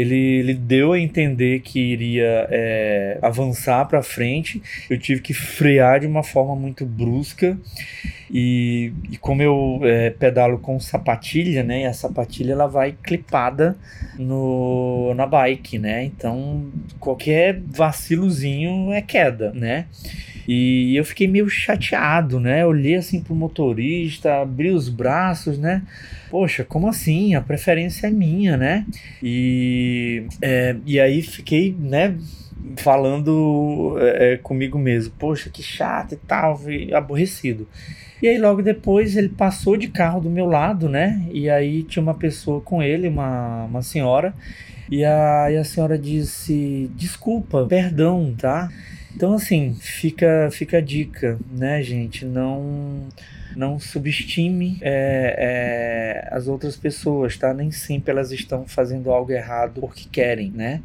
Ele, 0.00 0.38
ele 0.38 0.54
deu 0.54 0.92
a 0.92 1.00
entender 1.00 1.60
que 1.60 1.78
iria 1.78 2.46
é, 2.50 3.18
avançar 3.22 3.86
para 3.86 4.02
frente. 4.02 4.62
Eu 4.88 4.98
tive 4.98 5.20
que 5.20 5.34
frear 5.34 6.00
de 6.00 6.06
uma 6.06 6.22
forma 6.22 6.54
muito 6.56 6.84
brusca. 6.86 7.58
E, 8.32 8.92
e 9.10 9.16
como 9.16 9.42
eu 9.42 9.80
é, 9.82 10.10
pedalo 10.10 10.58
com 10.58 10.78
sapatilha, 10.78 11.64
né? 11.64 11.82
E 11.82 11.84
a 11.84 11.92
sapatilha 11.92 12.52
ela 12.52 12.68
vai 12.68 12.94
clipada 13.02 13.76
no, 14.16 15.12
na 15.14 15.26
bike, 15.26 15.78
né? 15.78 16.04
Então 16.04 16.70
qualquer 17.00 17.60
vacilozinho 17.60 18.92
é 18.92 19.02
queda, 19.02 19.52
né? 19.52 19.86
E 20.52 20.96
eu 20.96 21.04
fiquei 21.04 21.28
meio 21.28 21.48
chateado, 21.48 22.40
né? 22.40 22.66
olhei 22.66 22.96
assim 22.96 23.20
pro 23.20 23.36
motorista, 23.36 24.40
abri 24.40 24.72
os 24.72 24.88
braços, 24.88 25.56
né? 25.56 25.80
Poxa, 26.28 26.64
como 26.64 26.88
assim? 26.88 27.36
A 27.36 27.40
preferência 27.40 28.08
é 28.08 28.10
minha, 28.10 28.56
né? 28.56 28.84
E, 29.22 30.24
é, 30.42 30.74
e 30.84 30.98
aí 30.98 31.22
fiquei, 31.22 31.72
né? 31.78 32.16
Falando 32.78 33.96
é, 34.00 34.32
é 34.32 34.36
comigo 34.38 34.76
mesmo, 34.76 35.14
poxa, 35.16 35.48
que 35.48 35.62
chato 35.62 36.14
e 36.14 36.16
tal, 36.16 36.60
aborrecido. 36.96 37.68
E 38.20 38.26
aí 38.26 38.36
logo 38.36 38.60
depois 38.60 39.16
ele 39.16 39.28
passou 39.28 39.76
de 39.76 39.86
carro 39.86 40.20
do 40.20 40.28
meu 40.28 40.46
lado, 40.46 40.88
né? 40.88 41.28
E 41.30 41.48
aí 41.48 41.84
tinha 41.84 42.02
uma 42.02 42.14
pessoa 42.14 42.60
com 42.60 42.82
ele, 42.82 43.06
uma, 43.06 43.66
uma 43.66 43.82
senhora. 43.82 44.34
E 44.90 45.04
a, 45.04 45.46
e 45.48 45.56
a 45.56 45.62
senhora 45.62 45.96
disse: 45.96 46.90
Desculpa, 46.96 47.64
perdão, 47.68 48.34
tá? 48.36 48.68
Então, 49.14 49.34
assim, 49.34 49.76
fica, 49.80 50.48
fica 50.50 50.78
a 50.78 50.80
dica, 50.80 51.38
né, 51.50 51.82
gente? 51.82 52.24
Não 52.24 53.08
não 53.56 53.78
subestime 53.78 54.78
é, 54.80 56.28
é, 56.30 56.34
as 56.34 56.46
outras 56.46 56.76
pessoas, 56.76 57.36
tá? 57.36 57.52
Nem 57.52 57.70
sempre 57.70 58.12
elas 58.12 58.30
estão 58.30 58.66
fazendo 58.66 59.10
algo 59.10 59.32
errado 59.32 59.80
porque 59.80 60.08
querem, 60.10 60.50
né? 60.50 60.80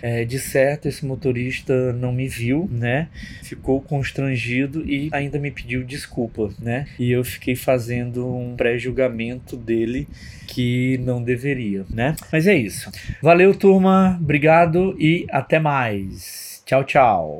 É, 0.00 0.24
de 0.24 0.38
certo, 0.38 0.86
esse 0.86 1.04
motorista 1.04 1.92
não 1.92 2.12
me 2.12 2.28
viu, 2.28 2.68
né? 2.70 3.08
Ficou 3.42 3.80
constrangido 3.80 4.88
e 4.88 5.08
ainda 5.12 5.40
me 5.40 5.50
pediu 5.50 5.82
desculpa, 5.82 6.50
né? 6.60 6.86
E 6.98 7.10
eu 7.10 7.24
fiquei 7.24 7.56
fazendo 7.56 8.26
um 8.26 8.54
pré-julgamento 8.54 9.56
dele 9.56 10.06
que 10.46 10.98
não 10.98 11.22
deveria, 11.22 11.84
né? 11.90 12.14
Mas 12.30 12.46
é 12.46 12.54
isso. 12.54 12.90
Valeu, 13.20 13.52
turma. 13.54 14.16
Obrigado 14.20 14.96
e 15.00 15.26
até 15.30 15.58
mais. 15.58 16.62
Tchau, 16.64 16.84
tchau. 16.84 17.36